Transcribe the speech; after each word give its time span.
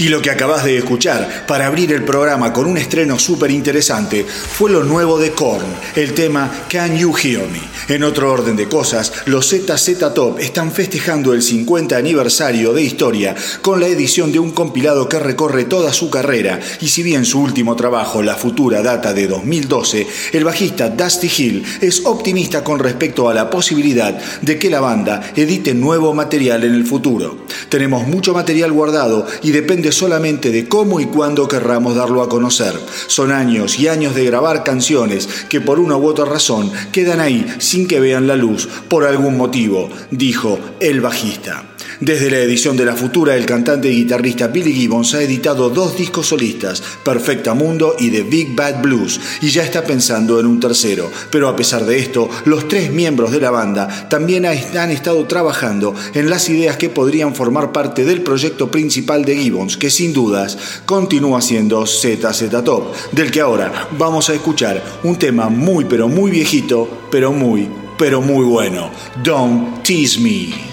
Y 0.00 0.08
lo 0.08 0.22
que 0.22 0.30
acabas 0.30 0.64
de 0.64 0.78
escuchar 0.78 1.44
para 1.46 1.66
abrir 1.66 1.92
el 1.92 2.04
programa 2.04 2.54
con 2.54 2.64
un 2.64 2.78
estreno 2.78 3.18
súper 3.18 3.50
interesante 3.50 4.24
fue 4.24 4.70
lo 4.70 4.82
nuevo 4.82 5.18
de 5.18 5.32
Korn, 5.32 5.66
el 5.94 6.14
tema 6.14 6.50
Can 6.70 6.96
You 6.96 7.14
Hear 7.14 7.46
Me. 7.48 7.60
En 7.90 8.04
otro 8.04 8.30
orden 8.30 8.54
de 8.54 8.68
cosas, 8.68 9.12
los 9.26 9.48
ZZ 9.48 9.98
Top 10.14 10.38
están 10.38 10.70
festejando 10.70 11.32
el 11.32 11.42
50 11.42 11.96
aniversario 11.96 12.72
de 12.72 12.84
historia 12.84 13.34
con 13.62 13.80
la 13.80 13.88
edición 13.88 14.30
de 14.30 14.38
un 14.38 14.52
compilado 14.52 15.08
que 15.08 15.18
recorre 15.18 15.64
toda 15.64 15.92
su 15.92 16.08
carrera 16.08 16.60
y 16.80 16.86
si 16.86 17.02
bien 17.02 17.24
su 17.24 17.40
último 17.40 17.74
trabajo, 17.74 18.22
La 18.22 18.36
Futura, 18.36 18.80
data 18.80 19.12
de 19.12 19.26
2012, 19.26 20.06
el 20.34 20.44
bajista 20.44 20.88
Dusty 20.88 21.28
Hill 21.36 21.64
es 21.80 22.06
optimista 22.06 22.62
con 22.62 22.78
respecto 22.78 23.28
a 23.28 23.34
la 23.34 23.50
posibilidad 23.50 24.16
de 24.40 24.56
que 24.56 24.70
la 24.70 24.78
banda 24.78 25.32
edite 25.34 25.74
nuevo 25.74 26.14
material 26.14 26.62
en 26.62 26.74
el 26.74 26.86
futuro. 26.86 27.38
Tenemos 27.70 28.06
mucho 28.06 28.32
material 28.32 28.70
guardado 28.70 29.26
y 29.42 29.50
depende 29.50 29.90
solamente 29.90 30.52
de 30.52 30.68
cómo 30.68 31.00
y 31.00 31.06
cuándo 31.06 31.48
querramos 31.48 31.96
darlo 31.96 32.22
a 32.22 32.28
conocer. 32.28 32.78
Son 33.08 33.32
años 33.32 33.80
y 33.80 33.88
años 33.88 34.14
de 34.14 34.26
grabar 34.26 34.62
canciones 34.62 35.28
que 35.48 35.60
por 35.60 35.80
una 35.80 35.96
u 35.96 36.06
otra 36.06 36.24
razón 36.24 36.70
quedan 36.92 37.18
ahí 37.18 37.44
sin 37.58 37.79
que 37.86 38.00
vean 38.00 38.26
la 38.26 38.36
luz 38.36 38.68
por 38.88 39.04
algún 39.04 39.36
motivo, 39.36 39.88
dijo 40.10 40.58
el 40.80 41.00
bajista. 41.00 41.64
Desde 42.00 42.30
la 42.30 42.38
edición 42.38 42.76
de 42.76 42.86
La 42.86 42.94
Futura, 42.94 43.36
el 43.36 43.44
cantante 43.44 43.90
y 43.90 43.96
guitarrista 43.96 44.46
Billy 44.46 44.72
Gibbons 44.72 45.12
ha 45.14 45.22
editado 45.22 45.68
dos 45.68 45.98
discos 45.98 46.28
solistas, 46.28 46.82
Perfecta 47.04 47.52
Mundo 47.52 47.94
y 47.98 48.10
The 48.10 48.22
Big 48.22 48.54
Bad 48.54 48.80
Blues, 48.80 49.20
y 49.42 49.50
ya 49.50 49.62
está 49.62 49.84
pensando 49.84 50.40
en 50.40 50.46
un 50.46 50.60
tercero. 50.60 51.10
Pero 51.30 51.48
a 51.48 51.56
pesar 51.56 51.84
de 51.84 51.98
esto, 51.98 52.30
los 52.46 52.68
tres 52.68 52.90
miembros 52.90 53.32
de 53.32 53.40
la 53.40 53.50
banda 53.50 54.08
también 54.08 54.46
han 54.46 54.90
estado 54.90 55.26
trabajando 55.26 55.94
en 56.14 56.30
las 56.30 56.48
ideas 56.48 56.76
que 56.76 56.88
podrían 56.88 57.34
formar 57.34 57.72
parte 57.72 58.04
del 58.04 58.22
proyecto 58.22 58.70
principal 58.70 59.24
de 59.24 59.36
Gibbons, 59.36 59.76
que 59.76 59.90
sin 59.90 60.12
dudas 60.12 60.56
continúa 60.86 61.42
siendo 61.42 61.86
ZZ 61.86 62.48
Top, 62.64 62.94
del 63.12 63.30
que 63.30 63.40
ahora 63.40 63.88
vamos 63.98 64.30
a 64.30 64.34
escuchar 64.34 64.82
un 65.02 65.16
tema 65.16 65.48
muy 65.48 65.84
pero 65.84 66.08
muy 66.08 66.30
viejito, 66.30 66.88
pero 67.10 67.32
muy 67.32 67.68
pero 68.00 68.22
muy 68.22 68.46
bueno. 68.46 68.90
Don't 69.22 69.82
Tease 69.82 70.18
Me. 70.18 70.69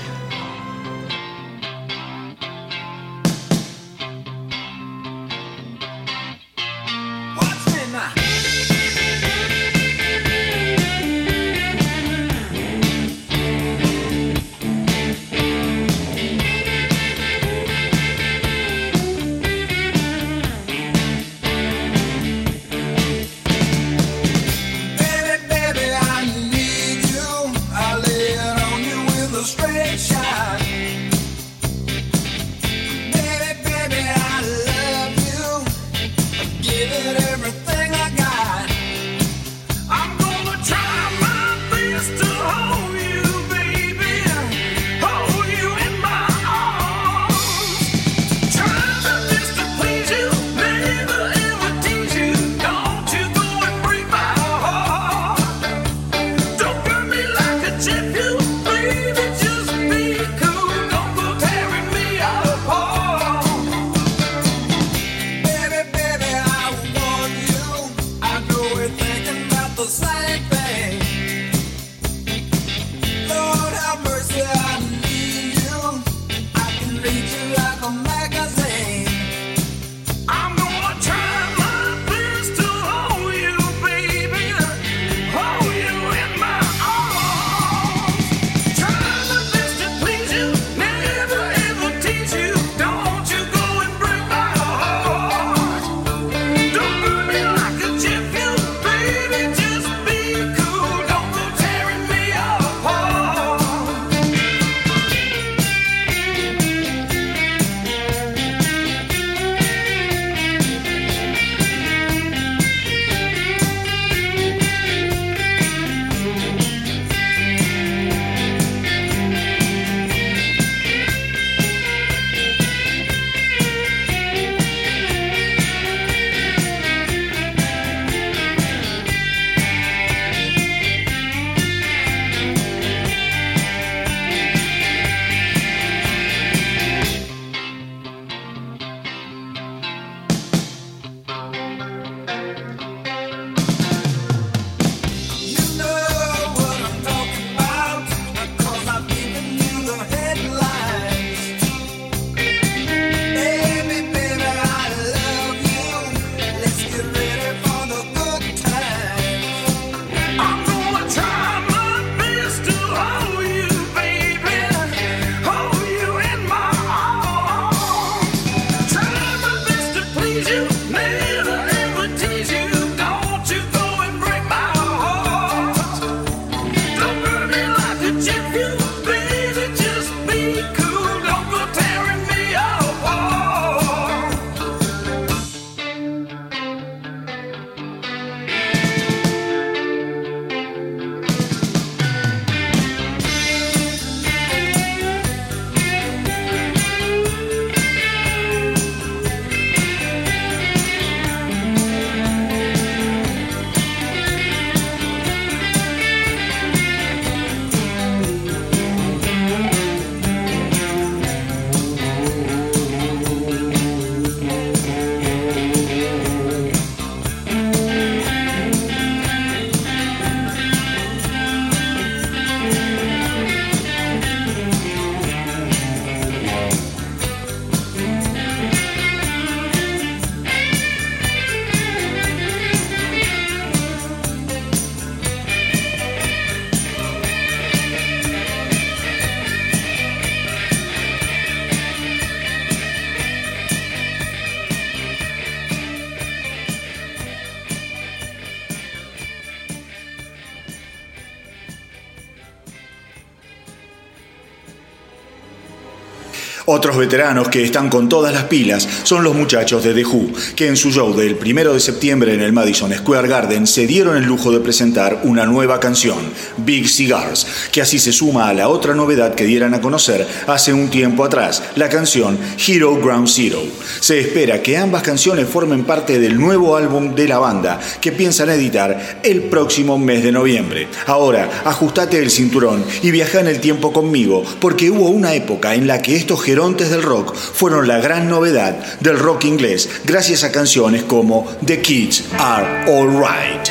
Otros 256.69 256.97
veteranos 256.97 257.47
que 257.47 257.63
están 257.63 257.87
con 257.87 258.09
todas 258.09 258.33
las 258.33 258.43
pilas 258.43 258.85
son 259.03 259.23
los 259.23 259.33
muchachos 259.33 259.85
de 259.85 259.93
The 259.93 260.03
Who, 260.03 260.33
que 260.53 260.67
en 260.67 260.75
su 260.75 260.91
show 260.91 261.15
del 261.15 261.37
1 261.41 261.71
de 261.71 261.79
septiembre 261.79 262.33
en 262.33 262.41
el 262.41 262.51
Madison 262.51 262.93
Square 262.93 263.29
Garden 263.29 263.65
se 263.65 263.87
dieron 263.87 264.17
el 264.17 264.25
lujo 264.25 264.51
de 264.51 264.59
presentar 264.59 265.21
una 265.23 265.45
nueva 265.45 265.79
canción, 265.79 266.17
Big 266.57 266.89
Cigars, 266.89 267.47
que 267.71 267.81
así 267.81 267.99
se 267.99 268.11
suma 268.11 268.49
a 268.49 268.53
la 268.53 268.67
otra 268.67 268.93
novedad 268.93 269.33
que 269.33 269.45
dieran 269.45 269.75
a 269.75 269.79
conocer 269.79 270.27
hace 270.45 270.73
un 270.73 270.89
tiempo 270.89 271.23
atrás, 271.23 271.63
la 271.77 271.87
canción 271.87 272.37
Hero 272.67 272.97
Ground 272.97 273.29
Zero. 273.29 273.61
Se 274.01 274.19
espera 274.19 274.61
que 274.61 274.75
ambas 274.75 275.03
canciones 275.03 275.47
formen 275.47 275.85
parte 275.85 276.19
del 276.19 276.37
nuevo 276.37 276.75
álbum 276.75 277.15
de 277.15 277.29
la 277.29 277.39
banda 277.39 277.79
que 278.01 278.11
piensan 278.11 278.49
editar 278.49 279.21
el 279.23 279.43
próximo 279.43 279.97
mes 279.97 280.21
de 280.21 280.33
noviembre. 280.33 280.89
Ahora, 281.05 281.49
ajustate 281.63 282.21
el 282.21 282.29
cinturón 282.29 282.83
y 283.01 283.11
viaja 283.11 283.39
en 283.39 283.47
el 283.47 283.61
tiempo 283.61 283.93
conmigo, 283.93 284.43
porque 284.59 284.91
hubo 284.91 285.07
una 285.07 285.33
época 285.33 285.73
en 285.73 285.87
la 285.87 286.01
que 286.01 286.17
estos 286.17 286.41
gerontes 286.57 286.89
del 286.89 287.03
rock 287.03 287.35
fueron 287.35 287.87
la 287.87 287.99
gran 287.99 288.27
novedad 288.27 288.73
del 288.99 289.19
rock 289.19 289.45
inglés 289.45 290.01
gracias 290.05 290.43
a 290.43 290.51
canciones 290.51 291.03
como 291.03 291.45
The 291.63 291.83
Kids 291.83 292.23
Are 292.39 292.91
Alright. 292.91 293.69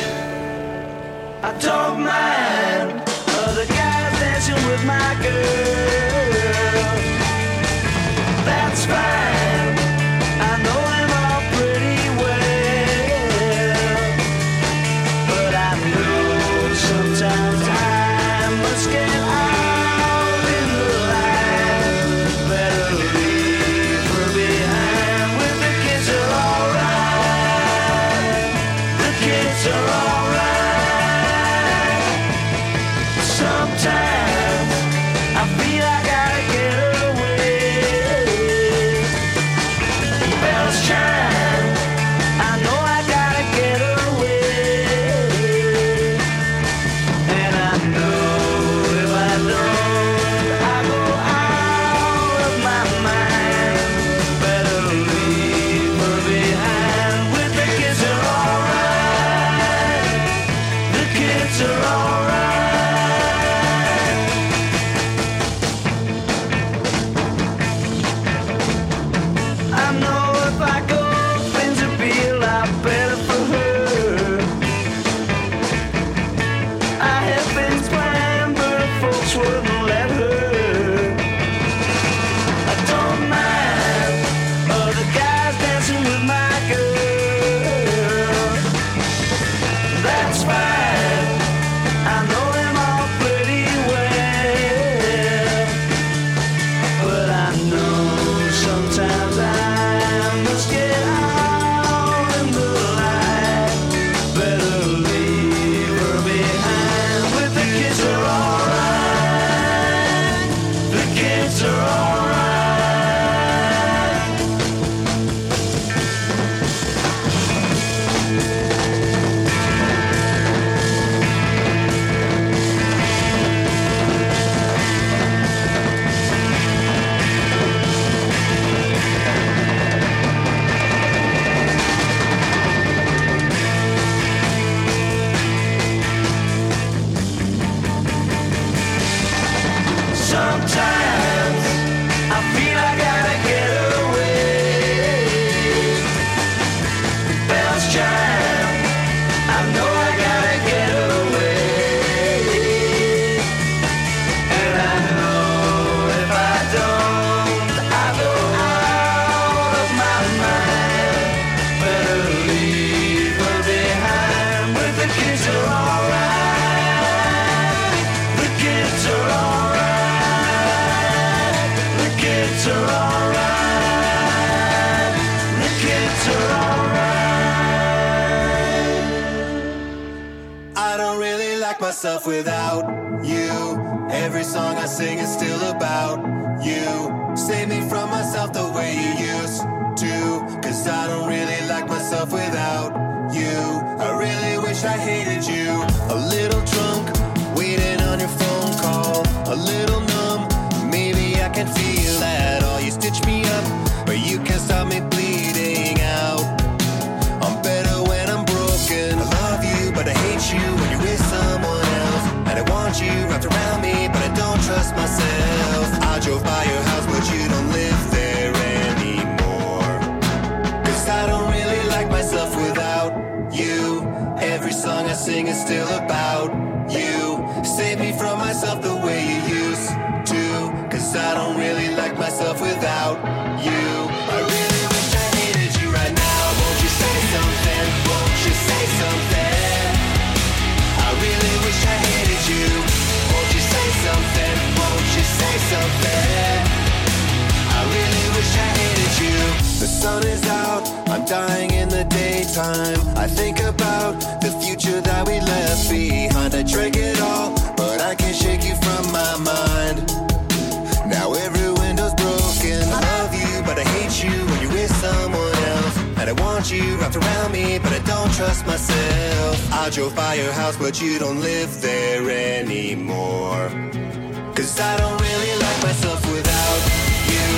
Cause 274.57 274.79
I 274.79 274.97
don't 274.97 275.21
really 275.21 275.53
like 275.61 275.79
myself 275.85 276.17
without 276.33 276.81
you. 277.29 277.49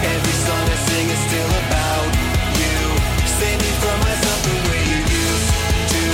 Every 0.00 0.36
song 0.48 0.64
I 0.64 0.78
sing 0.88 1.06
is 1.12 1.20
still 1.28 1.52
about 1.60 2.08
you. 2.56 2.76
Save 3.36 3.60
me 3.60 3.72
from 3.76 3.96
myself 4.00 4.38
the 4.48 4.56
way 4.72 4.80
you 4.80 5.00
used 5.12 5.50
to. 5.92 6.04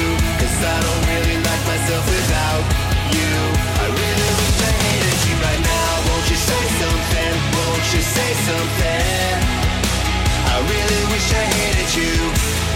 Cause 0.43 0.59
I 0.59 0.75
don't 0.83 1.05
really 1.07 1.39
like 1.39 1.63
myself 1.71 2.03
without 2.11 2.67
you. 3.15 3.31
I 3.79 3.87
really 3.95 4.31
wish 4.43 4.59
I 4.59 4.73
hated 4.75 5.19
you 5.23 5.35
right 5.39 5.63
now. 5.71 5.91
Won't 6.03 6.27
you 6.27 6.39
say 6.51 6.63
something? 6.83 7.35
Won't 7.55 7.87
you 7.95 8.03
say 8.03 8.31
something? 8.43 9.35
I 10.51 10.57
really 10.67 11.03
wish 11.15 11.29
I 11.31 11.45
hated 11.47 11.91
you. 11.95 12.15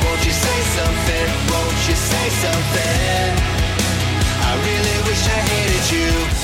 Won't 0.07 0.23
you 0.23 0.31
say 0.47 0.59
something? 0.79 1.27
Won't 1.51 1.81
you 1.91 1.97
say 2.07 2.27
something? 2.39 3.31
I 4.47 4.53
really 4.63 4.99
wish 5.11 5.23
I 5.27 5.39
hated 5.43 5.87
you. 5.91 6.38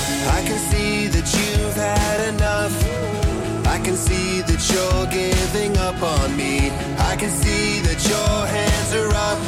You're 4.72 5.06
giving 5.06 5.76
up 5.78 6.00
on 6.02 6.36
me. 6.36 6.70
I 6.98 7.16
can 7.16 7.30
see 7.30 7.80
that 7.80 8.00
your 8.08 8.36
hands 8.46 8.90
are 8.94 9.12
up. 9.30 9.40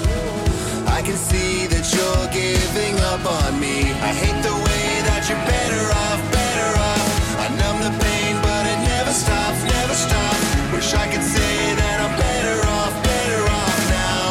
I 0.88 1.00
can 1.02 1.16
see 1.16 1.66
that 1.68 1.86
you're 1.94 2.28
giving 2.32 2.96
up 3.12 3.24
on 3.24 3.60
me. 3.60 3.92
I 4.08 4.12
hate 4.12 4.40
the 4.42 4.56
way 4.66 4.86
that 5.08 5.22
you're 5.28 5.44
better 5.46 5.84
off, 6.04 6.20
better 6.32 6.70
off. 6.90 7.08
I 7.44 7.46
numb 7.60 7.78
the 7.86 7.94
pain, 8.04 8.34
but 8.42 8.64
it 8.72 8.80
never 8.92 9.12
stops, 9.12 9.60
never 9.64 9.94
stops. 9.94 10.44
Wish 10.72 10.92
I 10.94 11.06
could 11.12 11.22
say 11.22 11.54
that 11.80 11.96
I'm 12.04 12.14
better 12.18 12.58
off, 12.78 12.94
better 13.12 13.42
off 13.60 13.78
now. 14.04 14.28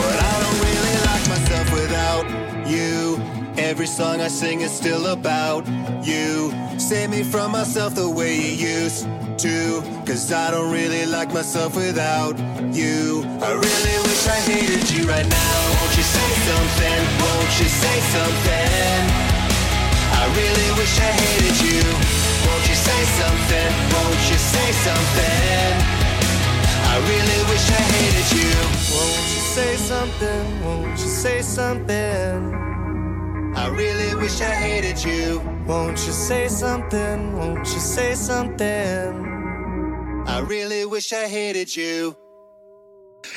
But 0.00 0.16
I 0.30 0.34
don't 0.42 0.58
really 0.66 0.96
like 1.08 1.24
myself 1.34 1.66
without 1.72 2.24
you. 2.68 3.20
Every 3.56 3.86
song 3.86 4.20
I 4.20 4.28
sing 4.28 4.60
is 4.60 4.72
still 4.72 5.06
about 5.06 5.66
you. 6.04 6.52
Save 6.90 7.10
me 7.10 7.22
from 7.22 7.52
myself 7.52 7.94
the 7.94 8.10
way 8.10 8.34
you 8.34 8.66
used 8.82 9.06
to. 9.38 9.80
Cause 10.04 10.32
I 10.32 10.50
don't 10.50 10.72
really 10.72 11.06
like 11.06 11.32
myself 11.32 11.76
without 11.76 12.36
you. 12.74 13.22
I 13.38 13.52
really 13.54 13.96
wish 14.10 14.26
I 14.26 14.34
hated 14.50 14.90
you 14.90 15.06
right 15.06 15.22
now. 15.22 15.54
Won't 15.70 15.94
you 15.96 16.02
say 16.02 16.30
something? 16.50 17.00
Won't 17.22 17.52
you 17.62 17.68
say 17.70 17.96
something? 18.10 19.02
I 20.18 20.24
really 20.34 20.68
wish 20.82 20.98
I 20.98 21.12
hated 21.14 21.56
you. 21.62 21.80
Won't 22.50 22.66
you 22.66 22.74
say 22.74 23.02
something? 23.22 23.70
Won't 23.94 24.22
you 24.26 24.38
say 24.50 24.68
something? 24.82 25.70
I 26.90 26.96
really 27.06 27.40
wish 27.54 27.70
I 27.70 27.82
hated 27.86 28.28
you. 28.34 28.50
Won't 28.98 29.26
you 29.30 29.42
say 29.54 29.76
something? 29.76 30.64
Won't 30.66 30.98
you 30.98 31.06
say 31.06 31.40
something? 31.40 32.69
I 33.70 33.72
really 33.72 34.14
wish 34.16 34.40
I 34.40 34.52
hated 34.52 34.98
you. 35.04 35.40
Won't 35.64 36.04
you 36.04 36.12
say 36.12 36.48
something? 36.48 37.38
Won't 37.38 37.64
you 37.68 37.78
say 37.78 38.16
something? 38.16 39.24
I 40.26 40.40
really 40.40 40.84
wish 40.84 41.12
I 41.12 41.28
hated 41.28 41.68
you. 41.76 42.16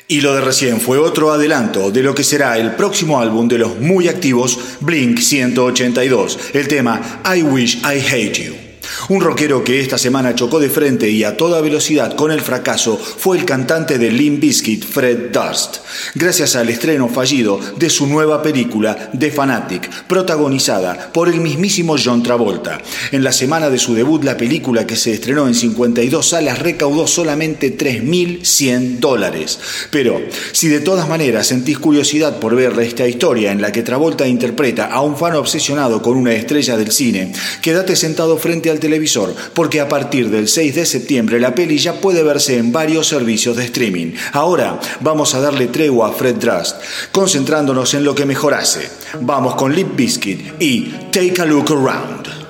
Y 0.08 0.22
lo 0.22 0.34
de 0.34 0.42
recién 0.42 0.80
fue 0.82 0.98
otro 0.98 1.32
adelanto 1.32 1.92
de 1.92 2.02
lo 2.02 2.16
que 2.16 2.24
será 2.24 2.58
el 2.58 2.76
próximo 2.76 3.20
álbum 3.20 3.48
de 3.48 3.60
los 3.60 3.80
muy 3.80 4.08
activos 4.08 4.58
Blink 4.80 5.20
182, 5.20 6.40
el 6.54 6.68
tema 6.68 7.22
I 7.26 7.44
Wish 7.44 7.84
I 7.84 8.00
Hate 8.00 8.34
You. 8.34 8.73
Un 9.10 9.22
rockero 9.22 9.64
que 9.64 9.80
esta 9.80 9.98
semana 9.98 10.36
chocó 10.36 10.60
de 10.60 10.70
frente 10.70 11.10
y 11.10 11.24
a 11.24 11.38
toda 11.38 11.62
velocidad 11.62 12.16
con 12.16 12.32
el 12.32 12.42
fracaso 12.42 12.98
fue 12.98 13.38
el 13.38 13.46
cantante 13.46 13.98
de 13.98 14.12
Limp 14.12 14.42
Bizkit, 14.42 14.86
Fred 14.86 15.32
Durst, 15.32 15.78
gracias 16.16 16.56
al 16.56 16.70
estreno 16.70 17.08
fallido 17.08 17.60
de 17.78 17.90
su 17.90 18.08
nueva 18.08 18.42
película 18.42 19.12
The 19.18 19.32
Fanatic, 19.32 19.90
protagonizada 20.06 21.12
por 21.12 21.30
el 21.30 21.42
mismísimo 21.42 21.96
John 22.04 22.24
Travolta. 22.24 22.80
En 23.12 23.24
la 23.24 23.32
semana 23.32 23.70
de 23.70 23.80
su 23.80 23.94
debut, 23.94 24.24
la 24.24 24.38
película 24.38 24.88
que 24.88 24.96
se 24.96 25.14
estrenó 25.14 25.48
en 25.48 25.56
52 25.56 26.28
salas 26.28 26.60
recaudó 26.60 27.08
solamente 27.08 27.78
3.100 27.78 29.00
dólares. 29.00 29.60
Pero, 29.92 30.22
si 30.52 30.68
de 30.68 30.80
todas 30.80 31.10
maneras 31.10 31.48
sentís 31.48 31.80
curiosidad 31.80 32.40
por 32.40 32.56
ver 32.56 32.78
esta 32.80 33.08
historia 33.08 33.52
en 33.52 33.62
la 33.62 33.72
que 33.72 33.84
Travolta 33.84 34.28
interpreta 34.28 34.86
a 34.86 35.02
un 35.02 35.18
fan 35.18 35.36
obsesionado 35.36 36.02
con 36.02 36.18
una 36.18 36.34
estrella 36.34 36.78
del 36.78 36.92
cine, 36.92 37.34
quédate 37.62 37.96
sentado 37.96 38.38
frente 38.38 38.70
al 38.70 38.80
televisor, 38.84 39.34
porque 39.54 39.80
a 39.80 39.88
partir 39.88 40.30
del 40.30 40.50
6 40.50 40.76
de 40.76 40.86
septiembre 40.86 41.40
la 41.40 41.56
peli 41.56 41.78
ya 41.78 42.02
puede 42.02 42.22
verse 42.22 42.58
en 42.58 42.74
varios 42.74 43.08
servicios 43.08 43.56
de 43.56 43.64
streaming. 43.64 44.12
Ahora 44.34 44.78
vamos 45.00 45.34
a 45.34 45.40
darle 45.40 45.68
tregua 45.68 46.10
a 46.10 46.12
Fred 46.12 46.36
Durst, 46.36 46.76
concentrándonos 47.14 47.94
en 47.94 48.04
lo 48.04 48.14
que 48.14 48.26
mejor 48.26 48.54
hace. 48.54 48.90
Vamos 49.22 49.56
con 49.56 49.74
Lip 49.74 49.96
Biscuit 49.96 50.62
y 50.62 50.92
Take 51.12 51.42
a 51.42 51.46
Look 51.46 51.72
Around. 51.72 52.43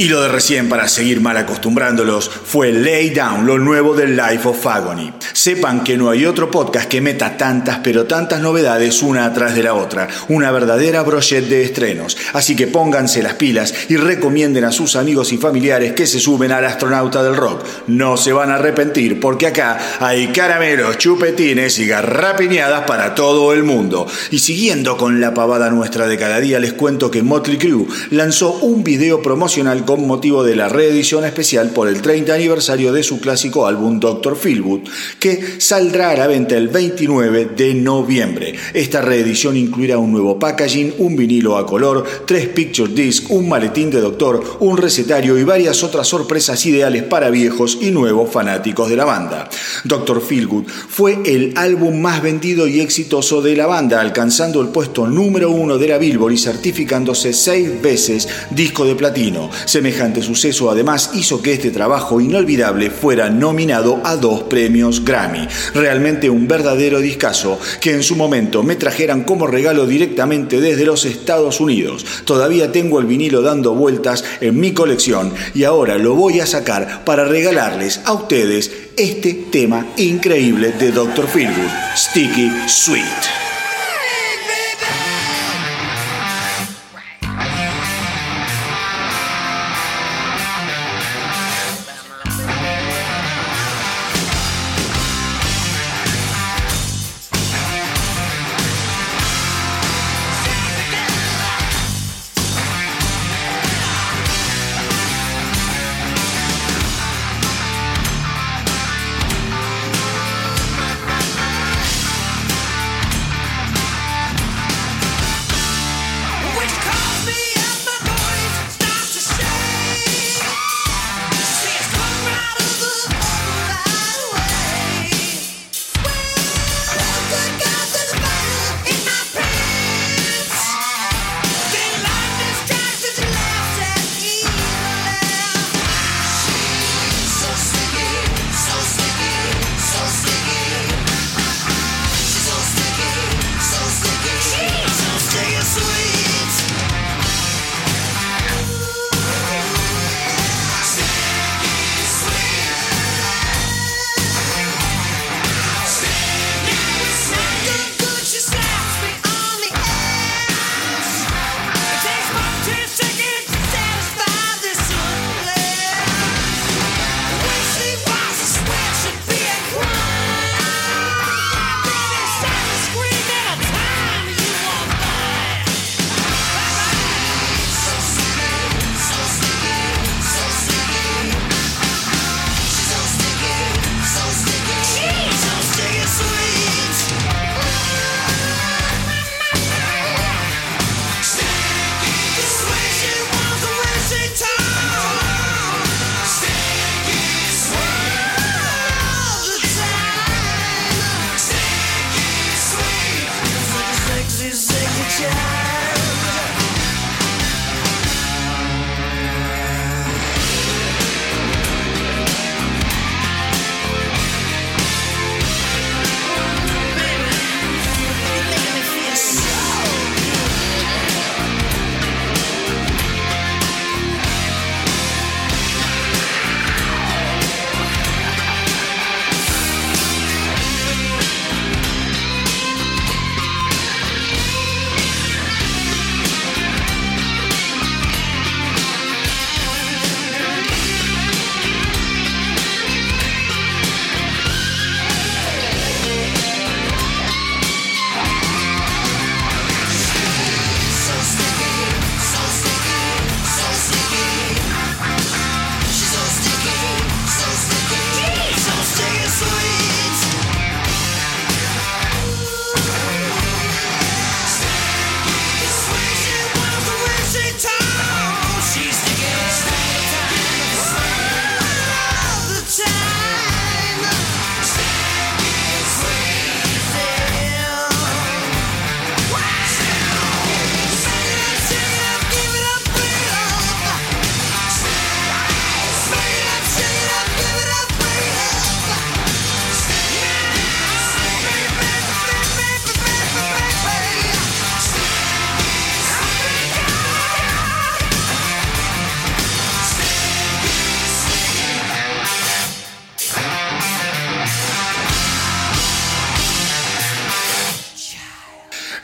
Y 0.00 0.06
lo 0.06 0.22
de 0.22 0.28
recién, 0.28 0.68
para 0.68 0.86
seguir 0.86 1.20
mal 1.20 1.36
acostumbrándolos, 1.36 2.30
fue 2.30 2.70
Lay 2.70 3.10
Down, 3.10 3.44
lo 3.44 3.58
nuevo 3.58 3.96
del 3.96 4.16
Life 4.16 4.46
of 4.46 4.64
Agony. 4.64 5.12
Sepan 5.32 5.82
que 5.82 5.96
no 5.96 6.08
hay 6.08 6.24
otro 6.24 6.52
podcast 6.52 6.88
que 6.88 7.00
meta 7.00 7.36
tantas, 7.36 7.80
pero 7.82 8.04
tantas 8.04 8.40
novedades 8.40 9.02
una 9.02 9.24
atrás 9.24 9.56
de 9.56 9.64
la 9.64 9.74
otra. 9.74 10.06
Una 10.28 10.52
verdadera 10.52 11.02
brochette 11.02 11.48
de 11.48 11.64
estrenos. 11.64 12.16
Así 12.32 12.54
que 12.54 12.68
pónganse 12.68 13.24
las 13.24 13.34
pilas 13.34 13.74
y 13.88 13.96
recomienden 13.96 14.62
a 14.62 14.70
sus 14.70 14.94
amigos 14.94 15.32
y 15.32 15.36
familiares 15.36 15.94
que 15.94 16.06
se 16.06 16.20
suben 16.20 16.52
al 16.52 16.64
astronauta 16.64 17.24
del 17.24 17.34
rock. 17.34 17.64
No 17.88 18.16
se 18.16 18.32
van 18.32 18.52
a 18.52 18.54
arrepentir 18.54 19.18
porque 19.18 19.48
acá 19.48 19.80
hay 19.98 20.28
caramelos, 20.28 20.98
chupetines 20.98 21.76
y 21.80 21.88
garrapiñadas 21.88 22.84
para 22.84 23.16
todo 23.16 23.52
el 23.52 23.64
mundo. 23.64 24.06
Y 24.30 24.38
siguiendo 24.38 24.96
con 24.96 25.20
la 25.20 25.34
pavada 25.34 25.70
nuestra 25.70 26.06
de 26.06 26.16
cada 26.16 26.38
día, 26.38 26.60
les 26.60 26.74
cuento 26.74 27.10
que 27.10 27.24
Motley 27.24 27.58
Crue 27.58 27.86
lanzó 28.10 28.52
un 28.58 28.84
video 28.84 29.20
promocional 29.22 29.86
con 29.88 30.06
motivo 30.06 30.44
de 30.44 30.54
la 30.54 30.68
reedición 30.68 31.24
especial 31.24 31.70
por 31.70 31.88
el 31.88 32.02
30 32.02 32.34
aniversario 32.34 32.92
de 32.92 33.02
su 33.02 33.20
clásico 33.20 33.66
álbum 33.66 33.98
Dr. 33.98 34.36
Feelgood, 34.36 34.82
que 35.18 35.58
saldrá 35.62 36.10
a 36.10 36.14
la 36.14 36.26
venta 36.26 36.58
el 36.58 36.68
29 36.68 37.46
de 37.56 37.72
noviembre. 37.72 38.54
Esta 38.74 39.00
reedición 39.00 39.56
incluirá 39.56 39.96
un 39.96 40.12
nuevo 40.12 40.38
packaging, 40.38 40.96
un 40.98 41.16
vinilo 41.16 41.56
a 41.56 41.64
color, 41.64 42.04
tres 42.26 42.48
picture 42.48 42.92
disc, 42.92 43.30
un 43.30 43.48
maletín 43.48 43.90
de 43.90 44.02
doctor, 44.02 44.58
un 44.60 44.76
recetario 44.76 45.38
y 45.38 45.44
varias 45.44 45.82
otras 45.82 46.06
sorpresas 46.06 46.66
ideales 46.66 47.04
para 47.04 47.30
viejos 47.30 47.78
y 47.80 47.90
nuevos 47.90 48.30
fanáticos 48.30 48.90
de 48.90 48.96
la 48.96 49.06
banda. 49.06 49.48
Dr. 49.84 50.20
Feelgood 50.20 50.66
fue 50.66 51.18
el 51.24 51.54
álbum 51.56 51.98
más 51.98 52.20
vendido 52.20 52.68
y 52.68 52.80
exitoso 52.80 53.40
de 53.40 53.56
la 53.56 53.64
banda, 53.64 54.02
alcanzando 54.02 54.60
el 54.60 54.68
puesto 54.68 55.06
número 55.06 55.50
uno 55.50 55.78
de 55.78 55.88
la 55.88 55.96
Billboard 55.96 56.34
y 56.34 56.36
certificándose 56.36 57.32
seis 57.32 57.80
veces 57.80 58.28
disco 58.50 58.84
de 58.84 58.94
platino. 58.94 59.48
Semejante 59.78 60.22
suceso 60.22 60.72
además 60.72 61.10
hizo 61.14 61.40
que 61.40 61.52
este 61.52 61.70
trabajo 61.70 62.20
inolvidable 62.20 62.90
fuera 62.90 63.30
nominado 63.30 64.00
a 64.02 64.16
dos 64.16 64.42
premios 64.42 65.04
Grammy. 65.04 65.46
Realmente 65.72 66.28
un 66.28 66.48
verdadero 66.48 66.98
discazo 66.98 67.60
que 67.80 67.92
en 67.92 68.02
su 68.02 68.16
momento 68.16 68.64
me 68.64 68.74
trajeran 68.74 69.22
como 69.22 69.46
regalo 69.46 69.86
directamente 69.86 70.60
desde 70.60 70.84
los 70.84 71.04
Estados 71.04 71.60
Unidos. 71.60 72.04
Todavía 72.24 72.72
tengo 72.72 72.98
el 72.98 73.06
vinilo 73.06 73.40
dando 73.40 73.72
vueltas 73.76 74.24
en 74.40 74.58
mi 74.58 74.72
colección 74.72 75.32
y 75.54 75.62
ahora 75.62 75.96
lo 75.96 76.16
voy 76.16 76.40
a 76.40 76.46
sacar 76.46 77.04
para 77.04 77.24
regalarles 77.24 78.00
a 78.04 78.14
ustedes 78.14 78.72
este 78.96 79.32
tema 79.52 79.86
increíble 79.96 80.72
de 80.72 80.90
Dr. 80.90 81.28
Feelgood, 81.28 81.70
Sticky 81.94 82.50
Sweet. 82.66 83.57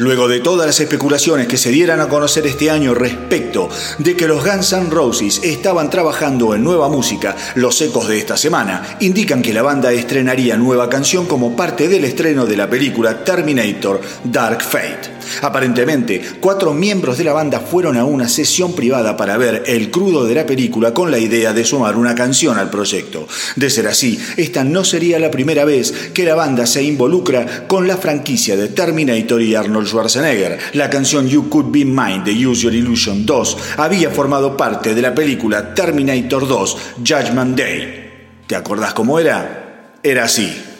Luego 0.04 0.28
de 0.28 0.40
todas 0.40 0.66
las 0.66 0.80
especulaciones 0.80 1.48
que 1.48 1.56
se 1.56 1.70
dieran 1.70 1.98
a 1.98 2.10
conocer 2.10 2.46
este 2.46 2.70
año 2.70 2.92
respecto 2.92 3.70
de 3.96 4.14
que 4.14 4.28
los 4.28 4.44
Guns 4.44 4.74
N' 4.74 4.90
Roses 4.90 5.40
estaban 5.42 5.88
trabajando 5.88 6.54
en 6.54 6.62
nueva 6.62 6.90
música, 6.90 7.34
los 7.54 7.80
ecos 7.80 8.06
de 8.06 8.18
esta 8.18 8.36
semana 8.36 8.98
indican 9.00 9.40
que 9.40 9.54
la 9.54 9.62
banda 9.62 9.92
estrenaría 9.92 10.58
nueva 10.58 10.90
canción 10.90 11.24
como 11.24 11.56
parte 11.56 11.88
del 11.88 12.04
estreno 12.04 12.44
de 12.44 12.58
la 12.58 12.68
película 12.68 13.24
Terminator 13.24 14.02
Dark 14.24 14.60
Fate. 14.60 15.13
Aparentemente, 15.42 16.20
cuatro 16.40 16.72
miembros 16.72 17.18
de 17.18 17.24
la 17.24 17.32
banda 17.32 17.60
fueron 17.60 17.96
a 17.96 18.04
una 18.04 18.28
sesión 18.28 18.74
privada 18.74 19.16
para 19.16 19.36
ver 19.36 19.64
el 19.66 19.90
crudo 19.90 20.24
de 20.24 20.34
la 20.34 20.46
película 20.46 20.94
con 20.94 21.10
la 21.10 21.18
idea 21.18 21.52
de 21.52 21.64
sumar 21.64 21.96
una 21.96 22.14
canción 22.14 22.58
al 22.58 22.70
proyecto. 22.70 23.26
De 23.56 23.70
ser 23.70 23.86
así, 23.86 24.18
esta 24.36 24.64
no 24.64 24.84
sería 24.84 25.18
la 25.18 25.30
primera 25.30 25.64
vez 25.64 25.92
que 26.12 26.24
la 26.24 26.34
banda 26.34 26.66
se 26.66 26.82
involucra 26.82 27.66
con 27.66 27.86
la 27.86 27.96
franquicia 27.96 28.56
de 28.56 28.68
Terminator 28.68 29.40
y 29.42 29.54
Arnold 29.54 29.86
Schwarzenegger. 29.86 30.58
La 30.74 30.90
canción 30.90 31.28
You 31.28 31.48
Could 31.48 31.70
Be 31.70 31.84
Mine 31.84 32.22
de 32.24 32.46
Use 32.46 32.62
Your 32.62 32.74
Illusion 32.74 33.24
2 33.24 33.56
había 33.78 34.10
formado 34.10 34.56
parte 34.56 34.94
de 34.94 35.02
la 35.02 35.14
película 35.14 35.74
Terminator 35.74 36.46
2 36.46 36.76
Judgment 36.98 37.56
Day. 37.56 38.04
¿Te 38.46 38.56
acordás 38.56 38.94
cómo 38.94 39.18
era? 39.18 39.94
Era 40.02 40.24
así. 40.24 40.73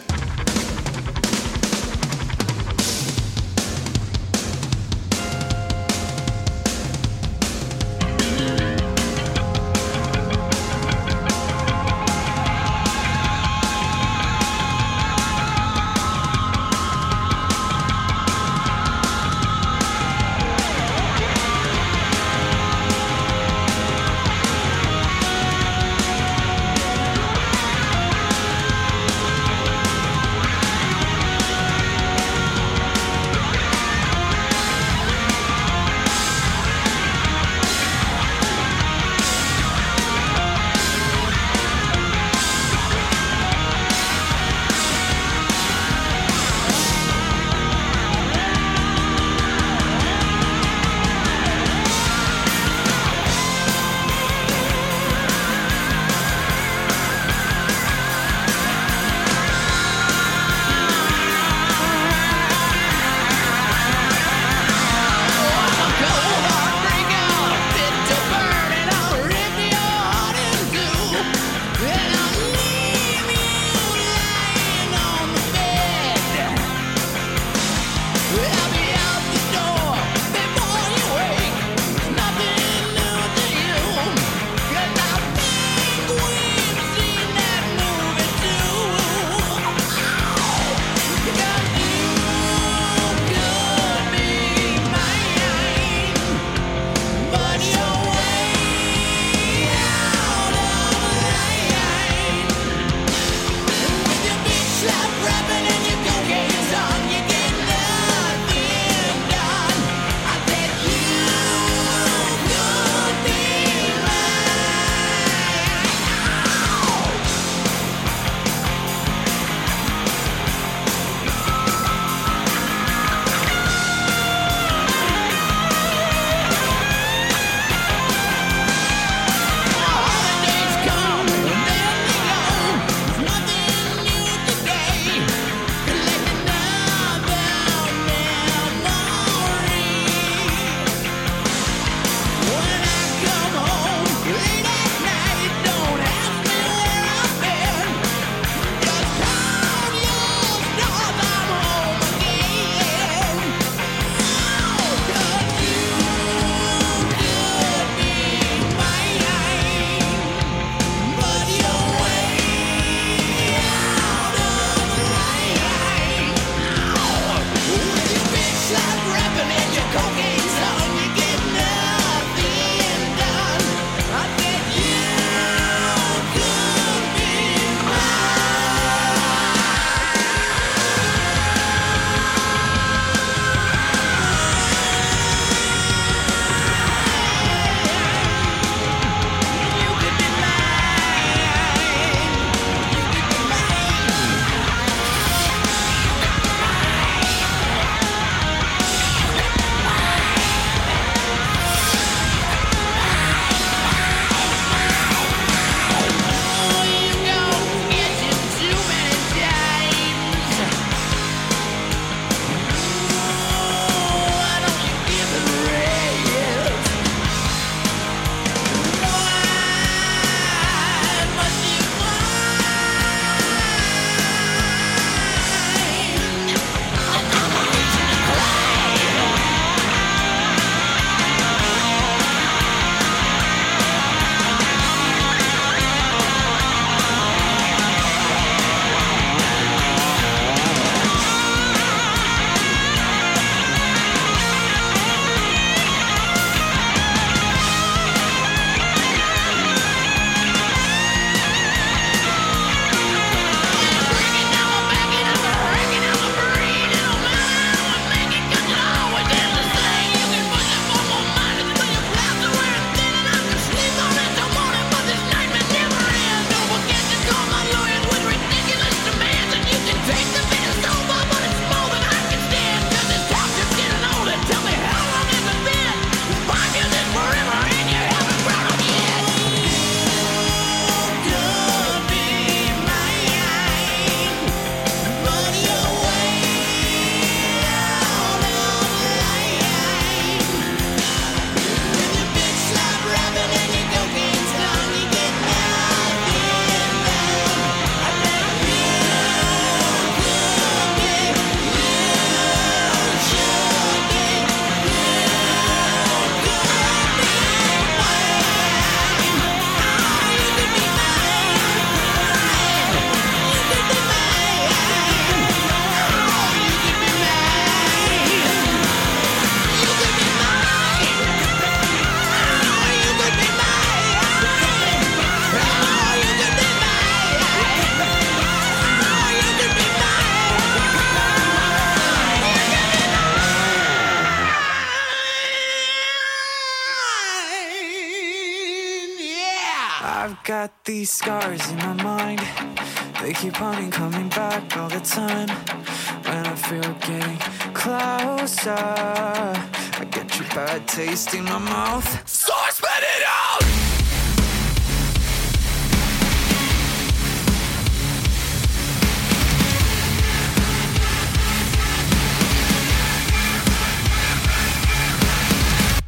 Bad 350.79 350.89
taste 350.89 351.35
in 351.35 351.45
my 351.45 351.59
mouth. 351.59 352.29
So 352.29 352.53
I 352.53 352.71
spit 352.71 352.91
it 353.17 353.25
out! 353.27 353.63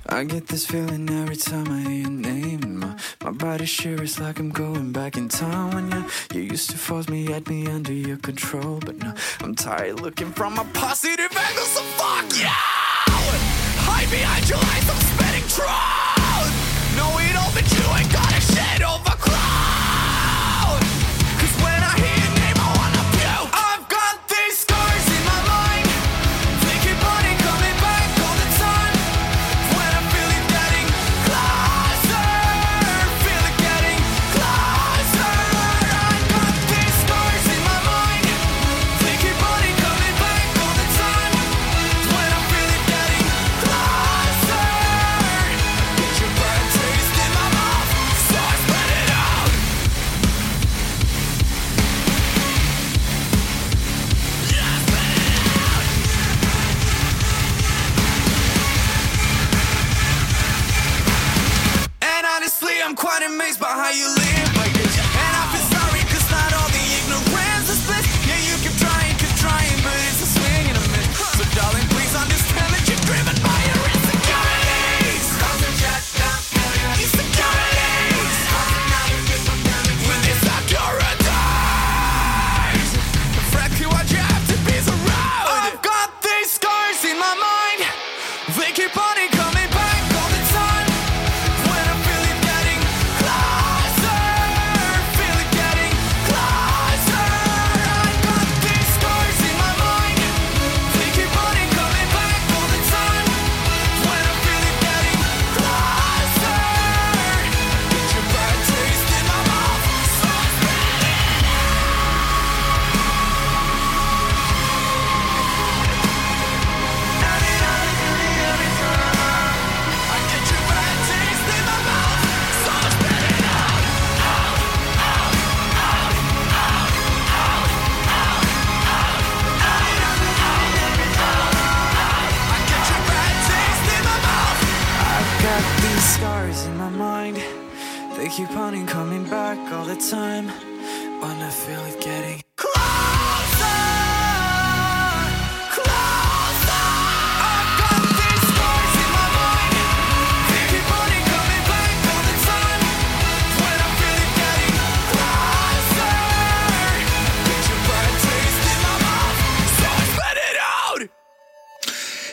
I 0.09 0.25
get 0.25 0.47
this 0.49 0.67
feeling 0.67 1.11
every 1.11 1.37
time 1.37 1.71
I 1.71 1.81
hear 1.81 1.91
your 1.91 2.11
name. 2.11 2.81
My, 2.81 2.97
my 3.23 3.31
body 3.31 3.67
shivers 3.67 4.19
like 4.19 4.39
I'm 4.39 4.51
going 4.51 4.91
back 4.93 5.17
in 5.17 5.29
time 5.29 5.75
when 5.75 5.93
you, 5.93 6.05
you 6.33 6.41
used 6.51 6.71
to 6.71 6.79
force 6.79 7.09
me 7.09 7.33
at 7.33 7.49
me 7.49 7.67
under 7.67 7.93
your 7.93 8.17
control. 8.17 8.81
But 8.81 8.97
now 8.97 9.15
I'm 9.41 9.55
tired 9.55 10.01
looking 10.01 10.33
from 10.33 10.59
a 10.59 10.65
positive 10.73 11.37
angle, 11.37 11.65
so 11.65 11.83
fuck 11.99 12.39
you! 12.39 12.86
Behind 14.11 14.49
your 14.49 14.59
eyes, 14.59 14.89
I'm 14.89 15.01
spitting 15.01 15.49
truth! 15.51 15.67
No, 16.97 17.11
we 17.17 17.27
don't, 17.33 17.53
but 17.53 17.67
you 17.75 17.83
ain't 17.99 18.13
got 18.13 18.31
a 18.31 18.41
shit 18.41 18.83
over 18.87 19.16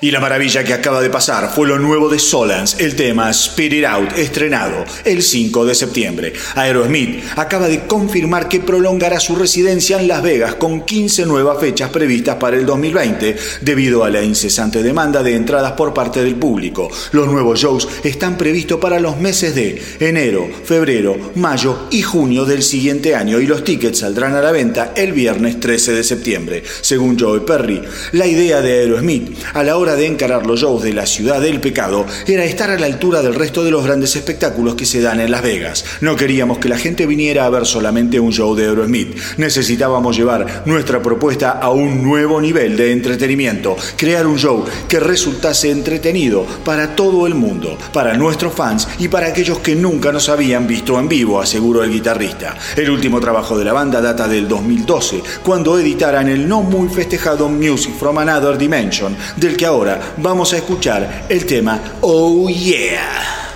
Y 0.03 0.11
la 0.11 0.19
maravilla 0.19 0.65
que 0.65 0.73
acaba 0.73 0.99
de 0.99 1.09
pasar 1.09 1.49
fue 1.55 1.65
lo 1.65 1.79
nuevo 1.79 2.09
de 2.09 2.19
Solans, 2.19 2.75
el 2.77 2.93
tema 2.93 3.29
Spirit 3.29 3.85
Out, 3.85 4.17
estrenado 4.17 4.83
el 5.05 5.23
5 5.23 5.65
de 5.65 5.75
septiembre. 5.75 6.33
Aerosmith 6.55 7.23
acaba 7.37 7.69
de 7.69 7.87
confirmar 7.87 8.49
que 8.49 8.59
prolongará 8.59 9.21
su 9.21 9.37
residencia 9.37 9.97
en 10.01 10.09
Las 10.09 10.21
Vegas 10.21 10.55
con 10.55 10.81
15 10.81 11.25
nuevas 11.25 11.57
fechas 11.57 11.89
previstas 11.89 12.35
para 12.35 12.57
el 12.57 12.65
2020 12.65 13.37
debido 13.61 14.03
a 14.03 14.09
la 14.09 14.21
incesante 14.21 14.83
demanda 14.83 15.23
de 15.23 15.35
entradas 15.35 15.71
por 15.71 15.93
parte 15.93 16.21
del 16.21 16.35
público. 16.35 16.91
Los 17.13 17.29
nuevos 17.29 17.61
shows 17.61 17.87
están 18.03 18.37
previstos 18.37 18.81
para 18.81 18.99
los 18.99 19.17
meses 19.21 19.55
de 19.55 19.81
enero, 20.01 20.49
febrero, 20.65 21.31
mayo 21.35 21.87
y 21.91 22.01
junio 22.01 22.43
del 22.43 22.61
siguiente 22.61 23.15
año 23.15 23.39
y 23.39 23.47
los 23.47 23.63
tickets 23.63 23.99
saldrán 23.99 24.35
a 24.35 24.41
la 24.41 24.51
venta 24.51 24.91
el 24.97 25.13
viernes 25.13 25.61
13 25.61 25.93
de 25.93 26.03
septiembre. 26.03 26.61
Según 26.81 27.17
Joe 27.17 27.39
Perry, 27.39 27.81
la 28.11 28.27
idea 28.27 28.59
de 28.61 28.81
Aerosmith 28.81 29.37
a 29.53 29.63
la 29.63 29.77
hora 29.77 29.92
de 29.95 30.07
encarar 30.07 30.45
los 30.45 30.61
shows 30.61 30.83
de 30.83 30.93
la 30.93 31.05
ciudad 31.05 31.41
del 31.41 31.59
pecado 31.59 32.05
era 32.27 32.43
estar 32.43 32.69
a 32.69 32.79
la 32.79 32.85
altura 32.85 33.21
del 33.21 33.35
resto 33.35 33.63
de 33.63 33.71
los 33.71 33.83
grandes 33.83 34.15
espectáculos 34.15 34.75
que 34.75 34.85
se 34.85 35.01
dan 35.01 35.19
en 35.19 35.31
Las 35.31 35.41
Vegas. 35.41 35.85
No 36.01 36.15
queríamos 36.15 36.57
que 36.57 36.69
la 36.69 36.77
gente 36.77 37.05
viniera 37.05 37.45
a 37.45 37.49
ver 37.49 37.65
solamente 37.65 38.19
un 38.19 38.31
show 38.31 38.55
de 38.55 38.67
Aerosmith. 38.67 39.17
Necesitábamos 39.37 40.15
llevar 40.15 40.63
nuestra 40.65 41.01
propuesta 41.01 41.51
a 41.51 41.69
un 41.69 42.03
nuevo 42.03 42.39
nivel 42.39 42.75
de 42.75 42.91
entretenimiento, 42.91 43.75
crear 43.97 44.25
un 44.27 44.37
show 44.37 44.63
que 44.87 44.99
resultase 44.99 45.71
entretenido 45.71 46.45
para 46.63 46.95
todo 46.95 47.27
el 47.27 47.35
mundo, 47.35 47.77
para 47.91 48.15
nuestros 48.15 48.53
fans 48.53 48.87
y 48.99 49.07
para 49.07 49.27
aquellos 49.27 49.59
que 49.59 49.75
nunca 49.75 50.11
nos 50.11 50.29
habían 50.29 50.67
visto 50.67 50.99
en 50.99 51.07
vivo, 51.07 51.41
aseguró 51.41 51.83
el 51.83 51.91
guitarrista. 51.91 52.57
El 52.75 52.89
último 52.89 53.19
trabajo 53.19 53.57
de 53.57 53.65
la 53.65 53.73
banda 53.73 54.01
data 54.01 54.27
del 54.27 54.47
2012, 54.47 55.21
cuando 55.43 55.77
editaran 55.77 56.29
el 56.29 56.47
no 56.47 56.61
muy 56.61 56.89
festejado 56.89 57.49
Music 57.49 57.93
from 57.97 58.17
Another 58.17 58.57
Dimension, 58.57 59.15
del 59.35 59.57
que 59.57 59.65
ahora 59.65 59.82
vamos 60.17 60.53
a 60.53 60.57
escuchar 60.57 61.25
el 61.29 61.45
tema 61.45 61.79
Oh 62.01 62.49
Yeah. 62.49 63.52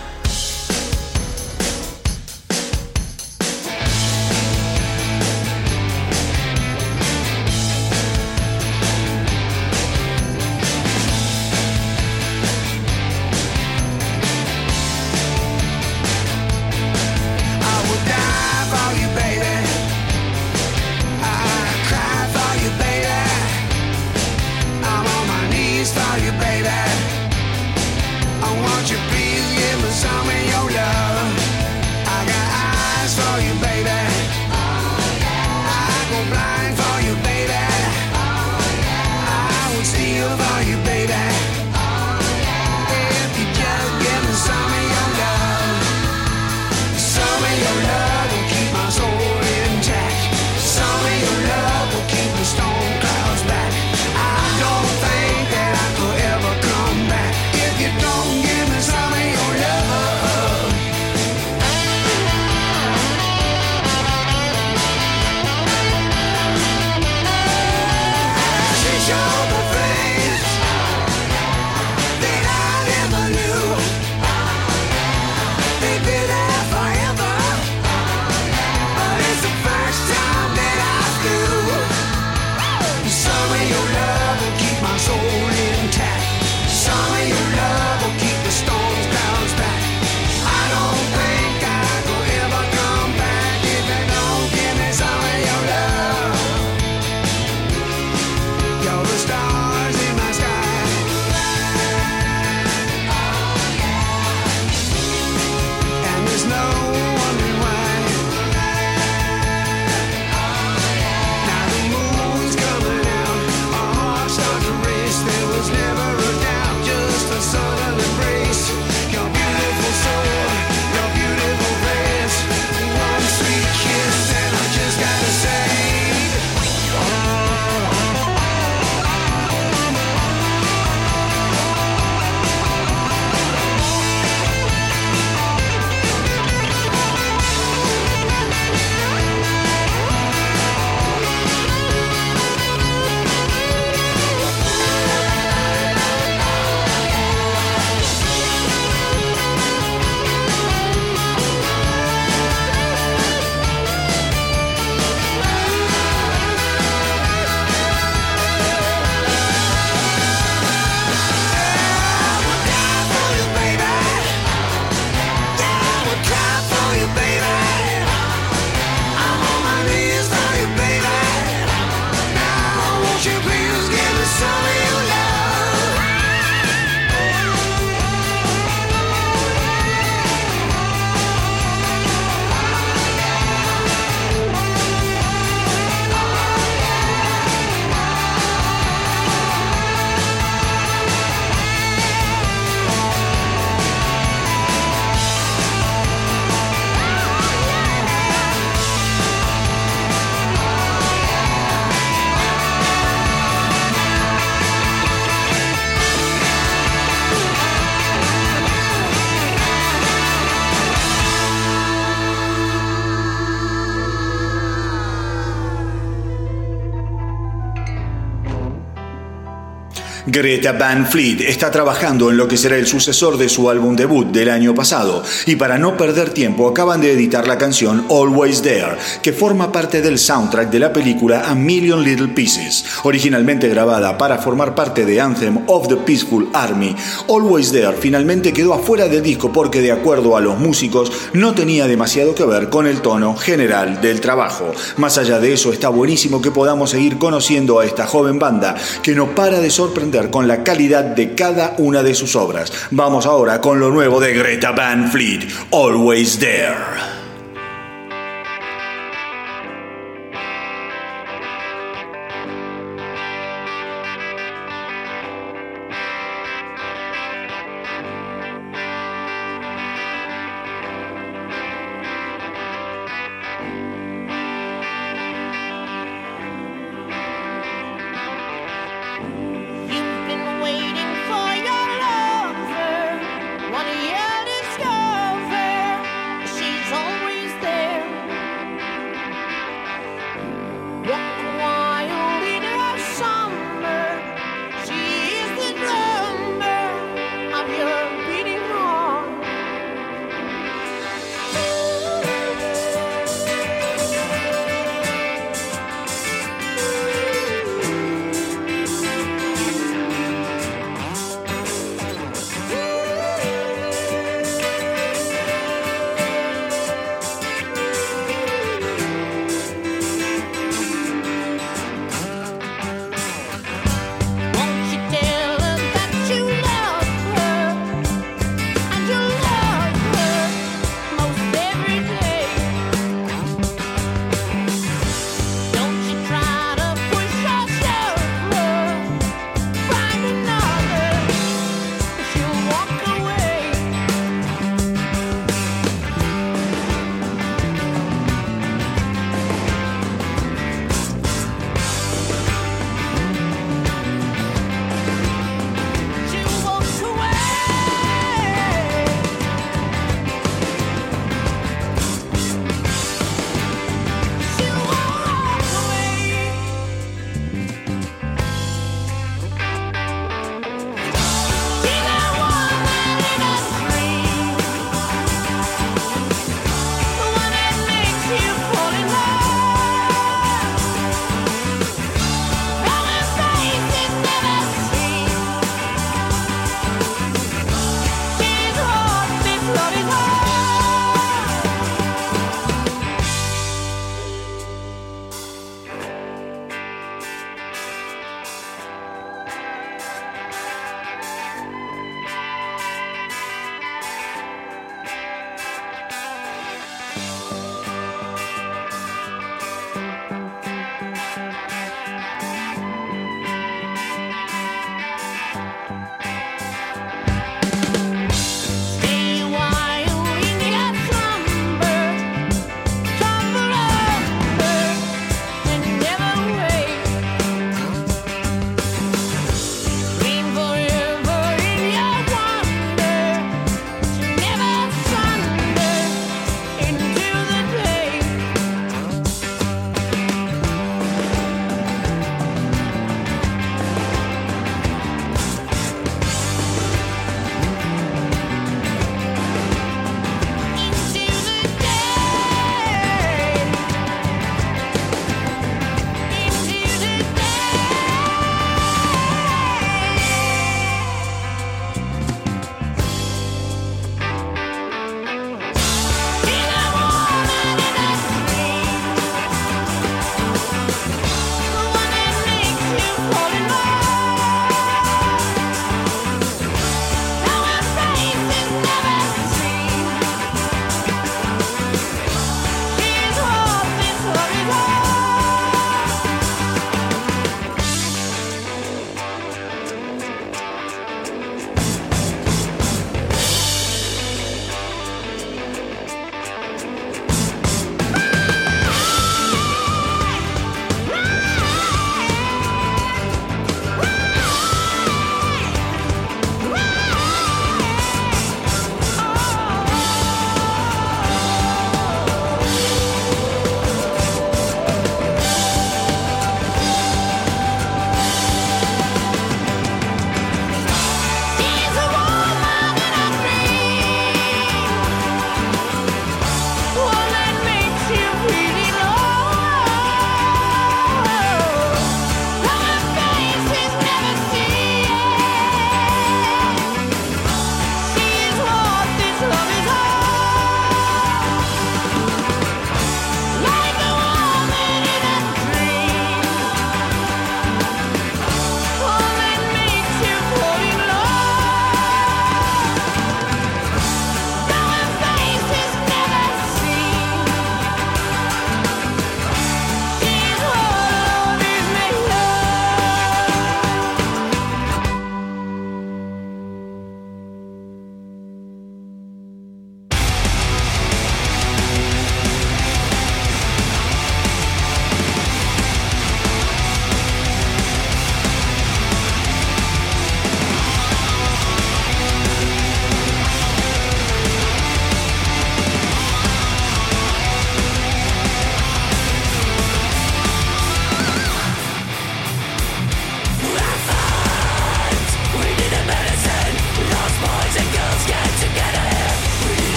Greta 220.38 220.74
Van 220.74 221.08
Fleet 221.08 221.42
está 221.42 221.72
trabajando 221.72 222.30
en 222.30 222.38
lo 222.38 222.48
que 222.48 222.58
será 222.58 222.78
el 222.78 222.86
sucesor 222.86 223.40
de 223.40 223.50
su 223.50 223.72
álbum 223.72 223.96
debut 223.96 224.28
del 224.28 224.52
año 224.52 224.76
pasado 224.76 225.24
y 225.48 225.56
para 225.56 225.80
no 225.80 225.98
perder 225.98 226.30
tiempo 226.30 226.68
acaban 226.68 227.02
de 227.02 227.12
editar 227.12 227.48
la 227.48 227.58
canción 227.58 228.06
Always 228.08 228.62
There, 228.62 228.98
que 229.24 229.34
forma 229.34 229.72
parte 229.72 230.00
del 230.00 230.20
soundtrack 230.20 230.70
de 230.70 230.78
la 230.78 230.94
película 230.94 231.50
A 231.50 231.56
Million 231.56 232.04
Little 232.04 232.28
Pieces, 232.28 232.86
originalmente 233.02 233.68
grabada 233.68 234.16
para 234.16 234.38
formar 234.38 234.76
parte 234.76 235.06
de 235.06 235.20
Anthem 235.20 235.64
of 235.66 235.88
the 235.88 235.96
Peaceful 235.96 236.48
Army. 236.54 236.96
Always 237.28 237.72
There 237.72 237.98
finalmente 238.00 238.54
quedó 238.54 238.76
afuera 238.76 239.08
del 239.08 239.24
disco 239.24 239.52
porque 239.52 239.82
de 239.82 239.92
acuerdo 239.92 240.38
a 240.38 240.42
los 240.42 240.60
músicos 240.60 241.12
no 241.34 241.56
tenía 241.56 241.88
demasiado 241.88 242.36
que 242.36 242.46
ver 242.46 242.70
con 242.70 242.86
el 242.86 243.02
tono 243.02 243.36
general 243.36 244.02
del 244.02 244.22
trabajo. 244.22 244.72
Más 244.98 245.18
allá 245.18 245.40
de 245.40 245.54
eso 245.54 245.74
está 245.74 245.90
buenísimo 245.90 246.44
que 246.44 246.52
podamos 246.52 246.92
seguir 246.92 247.18
conociendo 247.18 247.80
a 247.80 247.86
esta 247.86 248.06
joven 248.06 248.38
banda 248.38 248.76
que 249.02 249.16
no 249.16 249.34
para 249.34 249.60
de 249.60 249.72
sorprender 249.72 250.27
con 250.32 250.48
la 250.48 250.64
calidad 250.64 251.04
de 251.04 251.34
cada 251.34 251.76
una 251.78 252.04
de 252.04 252.16
sus 252.16 252.36
obras. 252.36 252.72
Vamos 252.92 253.26
ahora 253.26 253.62
con 253.62 253.80
lo 253.80 253.90
nuevo 253.90 254.20
de 254.20 254.34
Greta 254.34 254.72
Van 254.72 255.12
Fleet, 255.12 255.48
Always 255.72 256.40
There. 256.40 257.27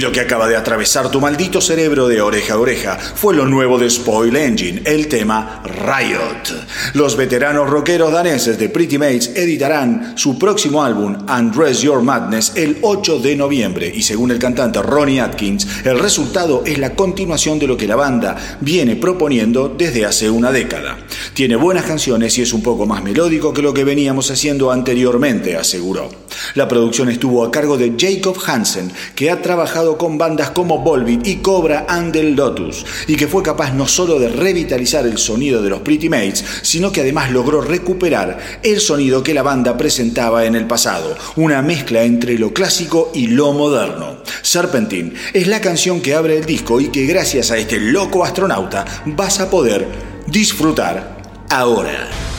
Lo 0.00 0.10
que 0.12 0.20
acaba 0.20 0.48
de 0.48 0.56
atravesar 0.56 1.10
tu 1.10 1.20
maldito 1.20 1.60
cerebro 1.60 2.08
de 2.08 2.22
oreja 2.22 2.54
a 2.54 2.58
oreja 2.58 2.96
fue 2.96 3.34
lo 3.34 3.44
nuevo 3.44 3.78
de 3.78 3.90
Spoil 3.90 4.34
Engine, 4.34 4.80
el 4.86 5.08
tema 5.08 5.62
Riot. 5.62 6.64
Los 6.94 7.18
veteranos 7.18 7.68
rockeros 7.68 8.10
daneses 8.10 8.58
de 8.58 8.70
Pretty 8.70 8.96
Mates 8.96 9.32
editarán 9.36 10.14
su 10.16 10.38
próximo 10.38 10.82
álbum, 10.82 11.18
Undress 11.28 11.82
Your 11.82 12.00
Madness, 12.02 12.52
el 12.54 12.78
8 12.80 13.18
de 13.18 13.36
noviembre. 13.36 13.92
Y 13.94 14.00
según 14.00 14.30
el 14.30 14.38
cantante 14.38 14.80
Ronnie 14.80 15.20
Atkins, 15.20 15.66
el 15.84 15.98
resultado 15.98 16.62
es 16.64 16.78
la 16.78 16.94
continuación 16.94 17.58
de 17.58 17.66
lo 17.66 17.76
que 17.76 17.86
la 17.86 17.96
banda 17.96 18.58
viene 18.62 18.96
proponiendo 18.96 19.68
desde 19.68 20.06
hace 20.06 20.30
una 20.30 20.50
década. 20.50 20.96
Tiene 21.34 21.56
buenas 21.56 21.84
canciones 21.84 22.38
y 22.38 22.42
es 22.42 22.54
un 22.54 22.62
poco 22.62 22.86
más 22.86 23.02
melódico 23.02 23.52
que 23.52 23.60
lo 23.60 23.74
que 23.74 23.84
veníamos 23.84 24.30
haciendo 24.30 24.72
anteriormente, 24.72 25.56
aseguró. 25.56 26.08
La 26.54 26.68
producción 26.68 27.10
estuvo 27.10 27.44
a 27.44 27.50
cargo 27.50 27.76
de 27.76 27.94
Jacob 27.98 28.36
Hansen, 28.46 28.90
que 29.14 29.30
ha 29.30 29.42
trabajado 29.42 29.89
con 29.98 30.18
bandas 30.18 30.50
como 30.50 30.78
Volbeat 30.78 31.26
y 31.26 31.36
Cobra 31.36 31.86
and 31.88 32.12
the 32.12 32.22
Lotus, 32.22 32.84
y 33.06 33.16
que 33.16 33.28
fue 33.28 33.42
capaz 33.42 33.72
no 33.72 33.86
solo 33.86 34.18
de 34.18 34.28
revitalizar 34.28 35.06
el 35.06 35.18
sonido 35.18 35.62
de 35.62 35.70
los 35.70 35.80
Pretty 35.80 36.08
Mates, 36.08 36.44
sino 36.62 36.92
que 36.92 37.00
además 37.00 37.30
logró 37.30 37.60
recuperar 37.60 38.38
el 38.62 38.80
sonido 38.80 39.22
que 39.22 39.34
la 39.34 39.42
banda 39.42 39.76
presentaba 39.76 40.44
en 40.44 40.54
el 40.54 40.66
pasado, 40.66 41.16
una 41.36 41.62
mezcla 41.62 42.02
entre 42.02 42.38
lo 42.38 42.52
clásico 42.52 43.10
y 43.14 43.28
lo 43.28 43.52
moderno. 43.52 44.18
Serpentine 44.42 45.12
es 45.32 45.46
la 45.46 45.60
canción 45.60 46.00
que 46.00 46.14
abre 46.14 46.38
el 46.38 46.46
disco 46.46 46.80
y 46.80 46.88
que 46.88 47.06
gracias 47.06 47.50
a 47.50 47.56
este 47.56 47.78
loco 47.80 48.24
astronauta 48.24 48.84
vas 49.06 49.40
a 49.40 49.50
poder 49.50 49.86
disfrutar 50.26 51.46
ahora. 51.48 52.29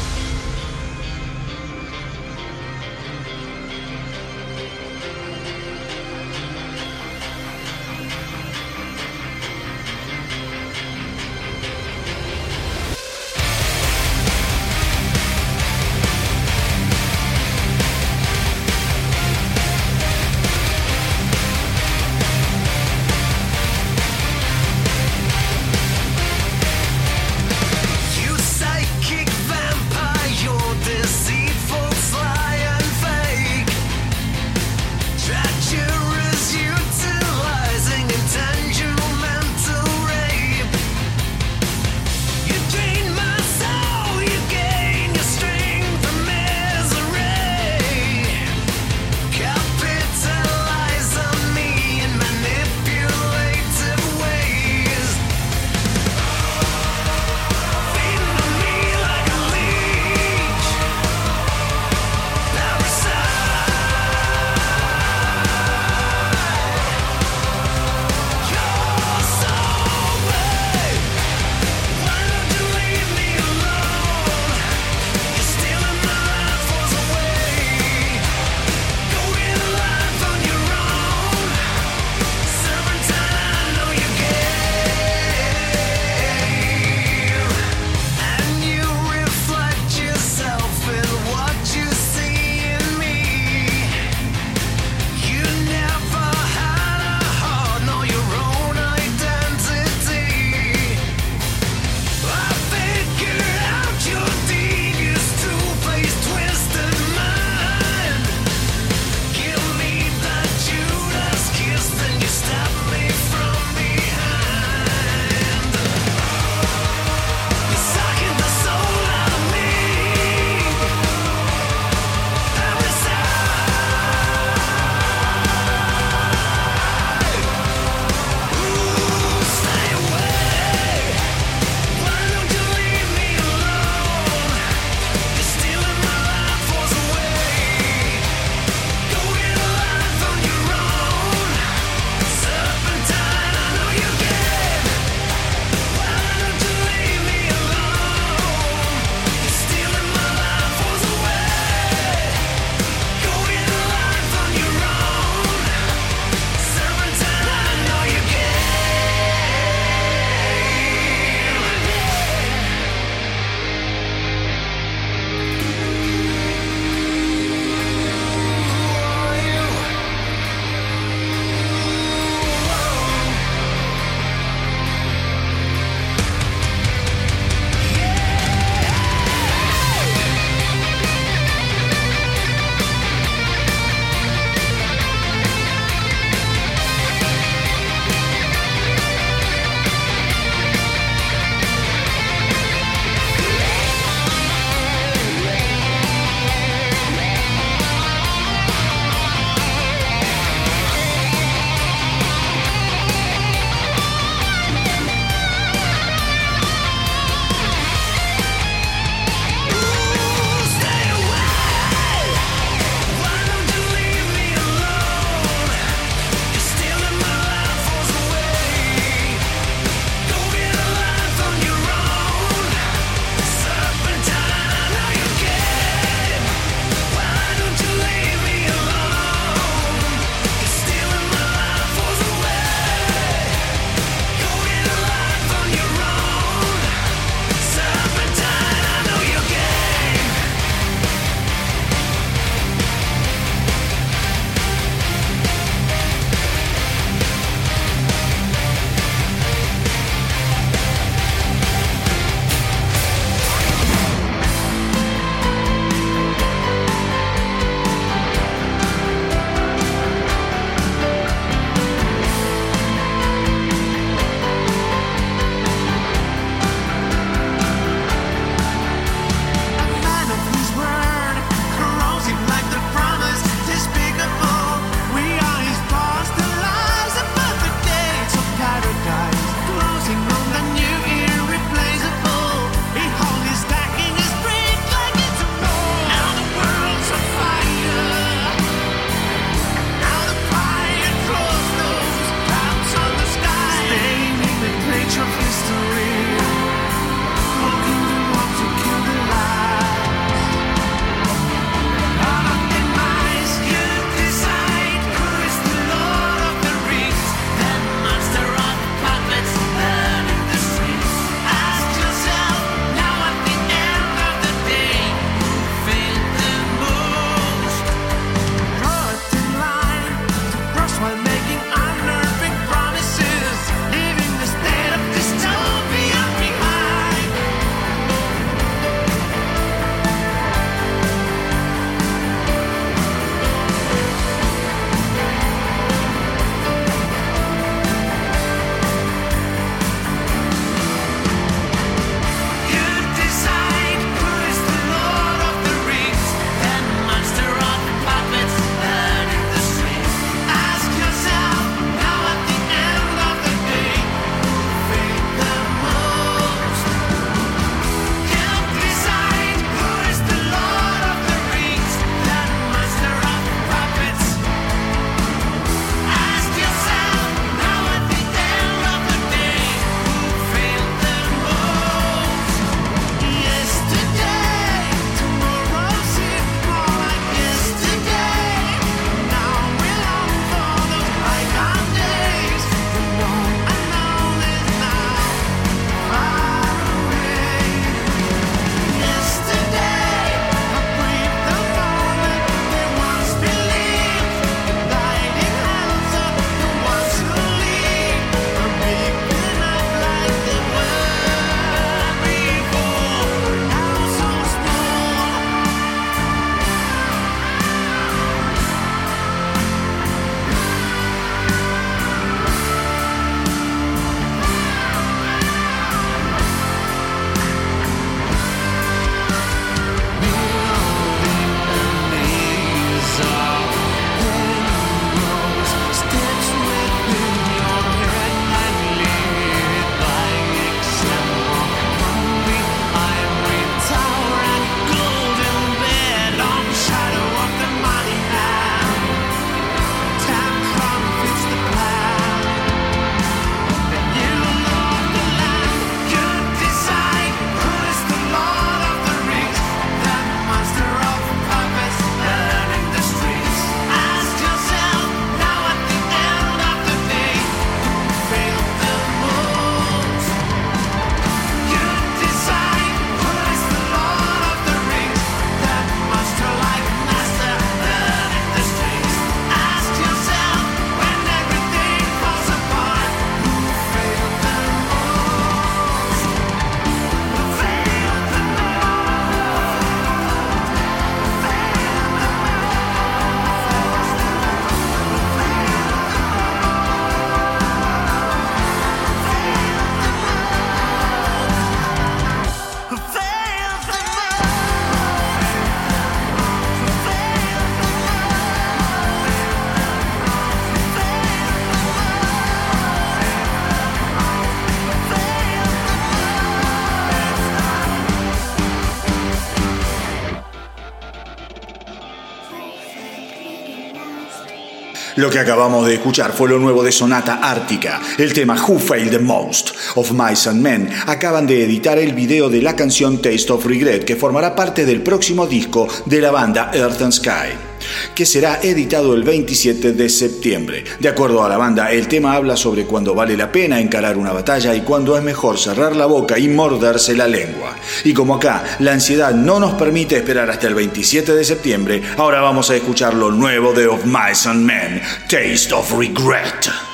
Lo 515.22 515.30
que 515.30 515.38
acabamos 515.38 515.86
de 515.86 515.94
escuchar 515.94 516.34
fue 516.34 516.50
lo 516.50 516.58
nuevo 516.58 516.82
de 516.82 516.92
Sonata 516.92 517.42
Ártica, 517.44 518.02
el 518.18 518.34
tema 518.34 518.56
Who 518.56 518.80
Failed 518.80 519.12
the 519.12 519.20
Most 519.20 519.70
of 519.94 520.12
Mice 520.14 520.50
and 520.50 520.64
Men. 520.64 520.90
Acaban 521.06 521.46
de 521.46 521.64
editar 521.64 522.00
el 522.00 522.14
video 522.14 522.50
de 522.50 522.60
la 522.60 522.76
canción 522.76 523.22
Taste 523.22 523.54
of 523.54 523.64
Regret, 523.68 524.04
que 524.04 524.16
formará 524.16 524.56
parte 524.56 524.84
del 524.84 525.04
próximo 525.04 525.46
disco 525.46 525.88
de 526.08 526.22
la 526.22 526.32
banda 526.32 526.72
Earth 526.74 527.04
and 527.04 527.12
Sky 527.12 527.72
que 528.16 528.26
será 528.26 528.60
editado 528.62 529.14
el 529.14 529.24
27 529.24 529.94
de 529.94 530.10
septiembre. 530.10 530.84
De 531.00 531.10
acuerdo 531.10 531.44
a 531.44 531.50
la 531.50 531.58
banda, 531.58 531.92
el 531.92 532.08
tema 532.08 532.34
habla 532.34 532.56
sobre 532.56 532.86
cuando 532.86 533.16
vale 533.16 533.36
la 533.36 533.52
pena 533.52 533.80
encarar 533.80 534.18
una 534.18 534.32
batalla 534.32 534.76
y 534.76 534.82
cuando 534.82 535.18
es 535.18 535.24
mejor 535.24 535.58
cerrar 535.58 535.96
la 535.96 536.06
boca 536.06 536.38
y 536.38 536.48
morderse 536.48 537.16
la 537.16 537.28
lengua. 537.28 537.71
Y 538.04 538.14
como 538.14 538.36
acá 538.36 538.64
la 538.80 538.94
ansiedad 538.94 539.34
no 539.34 539.60
nos 539.60 539.74
permite 539.74 540.18
esperar 540.18 540.50
hasta 540.50 540.68
el 540.68 540.76
27 540.76 541.34
de 541.34 541.44
septiembre, 541.44 542.02
ahora 542.18 542.42
vamos 542.42 542.70
a 542.70 542.76
escuchar 542.76 543.14
lo 543.14 543.32
nuevo 543.32 543.74
de 543.74 543.88
Of 543.88 544.06
Mice 544.06 544.50
and 544.50 544.66
Men, 544.66 545.02
Taste 545.28 545.74
of 545.74 545.92
Regret. 545.98 546.91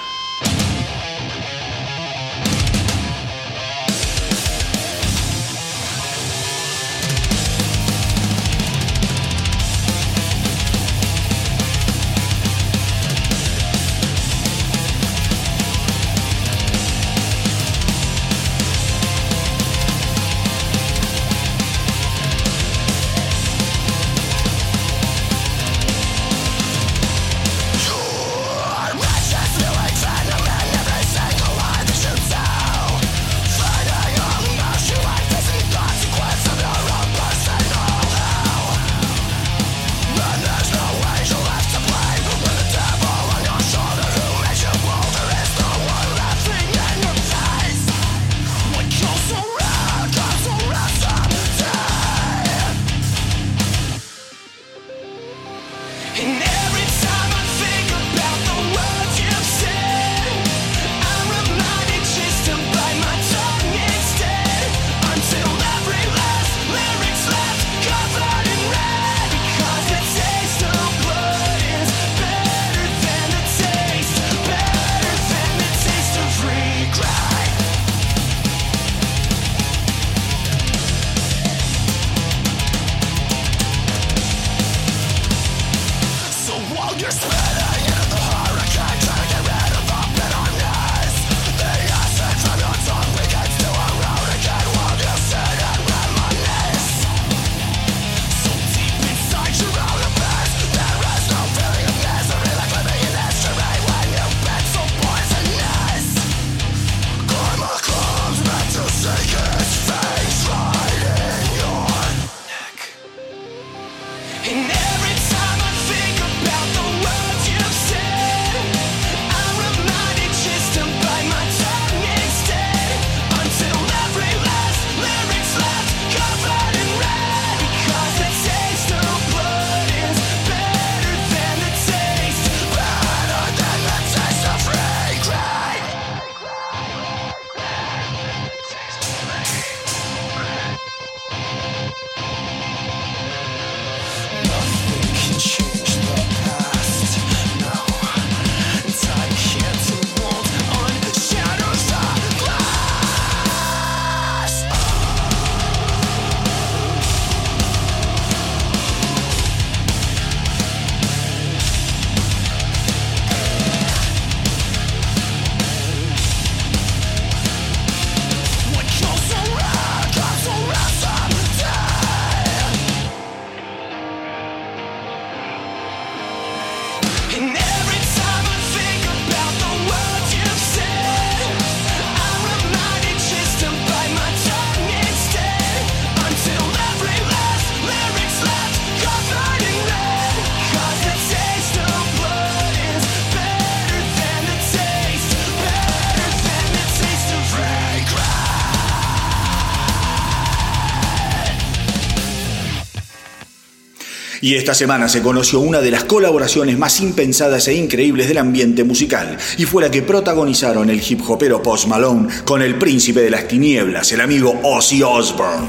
Y 204.48 204.56
esta 204.56 204.74
semana 204.74 205.10
se 205.10 205.22
conoció 205.22 205.60
una 205.60 205.82
de 205.82 205.92
las 205.92 206.06
colaboraciones 206.06 206.78
más 206.78 207.02
impensadas 207.02 207.68
e 207.68 207.74
increíbles 207.74 208.30
del 208.30 208.38
ambiente 208.38 208.86
musical, 208.86 209.38
y 209.58 209.66
fue 209.66 209.84
la 209.84 209.92
que 209.92 210.04
protagonizaron 210.04 210.90
el 210.90 211.02
hip 211.06 211.20
hopero 211.28 211.62
Post 211.62 211.88
Malone 211.88 212.30
con 212.46 212.62
el 212.62 212.76
príncipe 212.76 213.20
de 213.20 213.30
las 213.30 213.50
tinieblas, 213.50 214.10
el 214.14 214.22
amigo 214.22 214.58
Ozzy 214.64 215.04
Osbourne. 215.04 215.68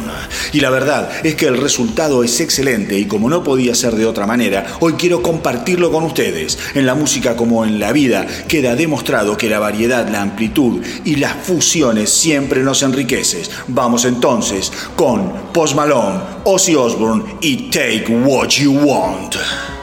Y 0.53 0.61
la 0.61 0.71
verdad 0.71 1.11
es 1.25 1.35
que 1.35 1.47
el 1.47 1.57
resultado 1.57 2.23
es 2.23 2.39
excelente 2.39 2.97
y 2.97 3.07
como 3.07 3.29
no 3.29 3.43
podía 3.43 3.75
ser 3.75 3.97
de 3.97 4.07
otra 4.07 4.29
manera, 4.29 4.65
hoy 4.79 4.93
quiero 4.93 5.23
compartirlo 5.23 5.91
con 5.91 6.05
ustedes. 6.05 6.57
En 6.75 6.87
la 6.87 6.95
música 6.95 7.35
como 7.35 7.65
en 7.65 7.81
la 7.81 7.91
vida 7.91 8.29
queda 8.47 8.77
demostrado 8.77 9.37
que 9.37 9.49
la 9.49 9.59
variedad, 9.59 10.09
la 10.09 10.23
amplitud 10.23 10.81
y 11.05 11.17
las 11.17 11.35
fusiones 11.45 12.11
siempre 12.11 12.63
nos 12.63 12.85
enriquecen. 12.85 13.43
Vamos 13.67 14.05
entonces 14.05 14.73
con 14.95 15.49
Post 15.53 15.75
Malone, 15.75 16.21
Ozzy 16.45 16.77
Osbourne 16.77 17.25
y 17.41 17.71
Take 17.71 18.07
What 18.09 18.51
You 18.51 18.68
you 18.69 18.87
want. 18.87 19.78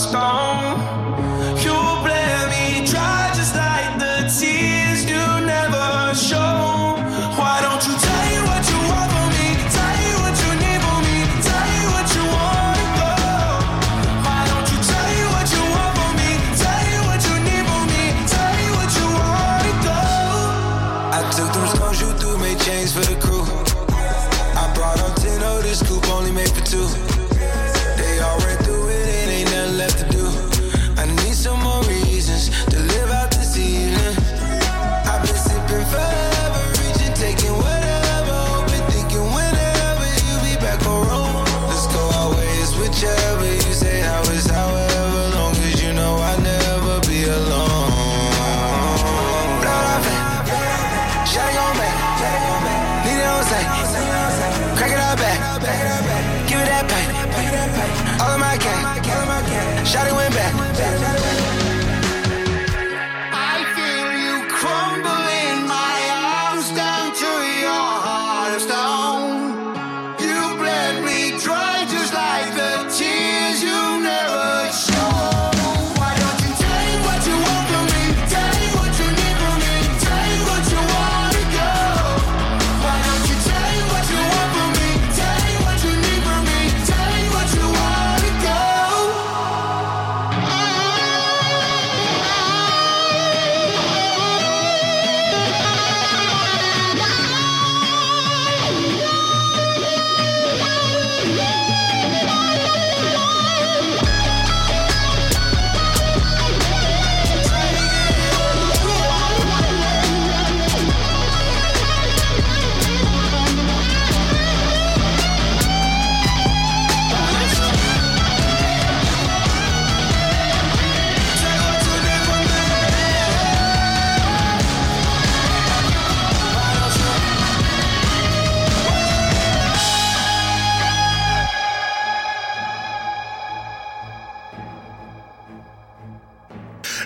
Stone. 0.00 0.39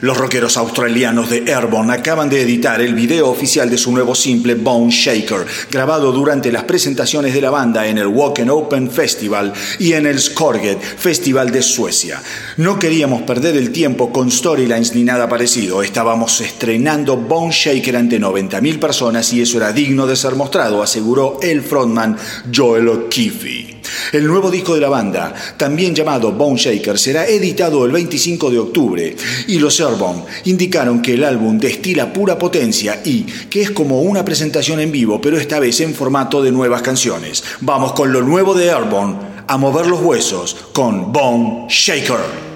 Los 0.05 0.18
rockeros 0.18 0.59
australianos 0.59 1.31
de 1.31 1.51
Airborne 1.51 1.94
acaban 1.94 2.28
de 2.28 2.43
editar 2.43 2.78
el 2.82 2.94
video 2.94 3.31
oficial 3.31 3.70
de 3.70 3.78
su 3.78 3.90
nuevo 3.90 4.14
simple 4.14 4.55
Bone 4.55 4.90
Shaker, 4.90 5.47
grabado 5.70 6.12
durante 6.12 6.52
las 6.52 6.64
presentaciones 6.64 7.32
de 7.32 7.40
la 7.40 7.48
banda 7.48 7.86
en 7.86 7.97
el 7.97 8.09
Walken 8.09 8.51
Open 8.51 8.90
Festival 8.90 9.55
y 9.78 9.94
en 9.94 10.05
el 10.05 10.20
Skorget 10.20 10.78
Festival 10.78 11.51
de 11.51 11.62
Suecia. 11.62 12.22
No 12.59 12.78
queríamos 12.78 13.22
perder 13.22 13.56
el 13.56 13.72
tiempo 13.72 14.12
con 14.12 14.31
storylines 14.31 14.94
ni 14.94 15.05
nada 15.05 15.26
parecido. 15.26 15.82
Estábamos 15.82 16.39
estrenando 16.43 17.16
Bone 17.16 17.55
Shaker 17.55 17.97
ante 17.97 18.20
90.000 18.20 18.78
personas 18.78 19.32
y 19.32 19.40
eso 19.40 19.56
era 19.56 19.72
digno 19.72 20.06
de 20.06 20.16
ser 20.16 20.35
mostrado, 20.35 20.82
aseguró 20.82 21.39
el 21.40 21.62
frontman 21.62 22.18
Joel 22.55 22.89
O'Keefe. 22.89 23.73
El 24.12 24.27
nuevo 24.27 24.51
disco 24.51 24.74
de 24.74 24.81
la 24.81 24.89
banda, 24.89 25.35
también 25.56 25.94
llamado 25.94 26.32
Bone 26.32 26.59
Shaker, 26.59 26.98
será 26.98 27.27
editado 27.27 27.85
el 27.85 27.93
25 27.93 28.51
de 28.51 28.59
octubre 28.59 29.16
y 29.48 29.59
los 29.59 29.77
Serbon 29.77 30.24
indicaron 30.44 31.02
que 31.02 31.15
el 31.15 31.24
álbum 31.24 31.59
destila 31.59 32.12
pura 32.12 32.39
potencia 32.39 33.01
y 33.05 33.23
que 33.23 33.62
es 33.62 33.70
como 33.70 34.02
una 34.02 34.24
presentación 34.24 34.81
en 34.81 34.93
vivo, 34.93 35.20
pero 35.20 35.39
esta 35.39 35.59
vez 35.59 35.81
en 35.81 35.94
formato 35.94 36.43
de 36.43 36.52
nuevas 36.52 36.82
canciones. 36.82 37.43
Vamos 37.61 37.93
con 37.93 38.12
lo 38.12 38.23
nuevo 38.23 38.55
de 38.55 38.70
Airborne, 38.70 39.16
a 39.47 39.56
mover 39.56 39.86
los 39.86 40.01
huesos 40.01 40.56
con 40.73 41.12
Bone 41.12 41.66
Shaker. 41.69 42.53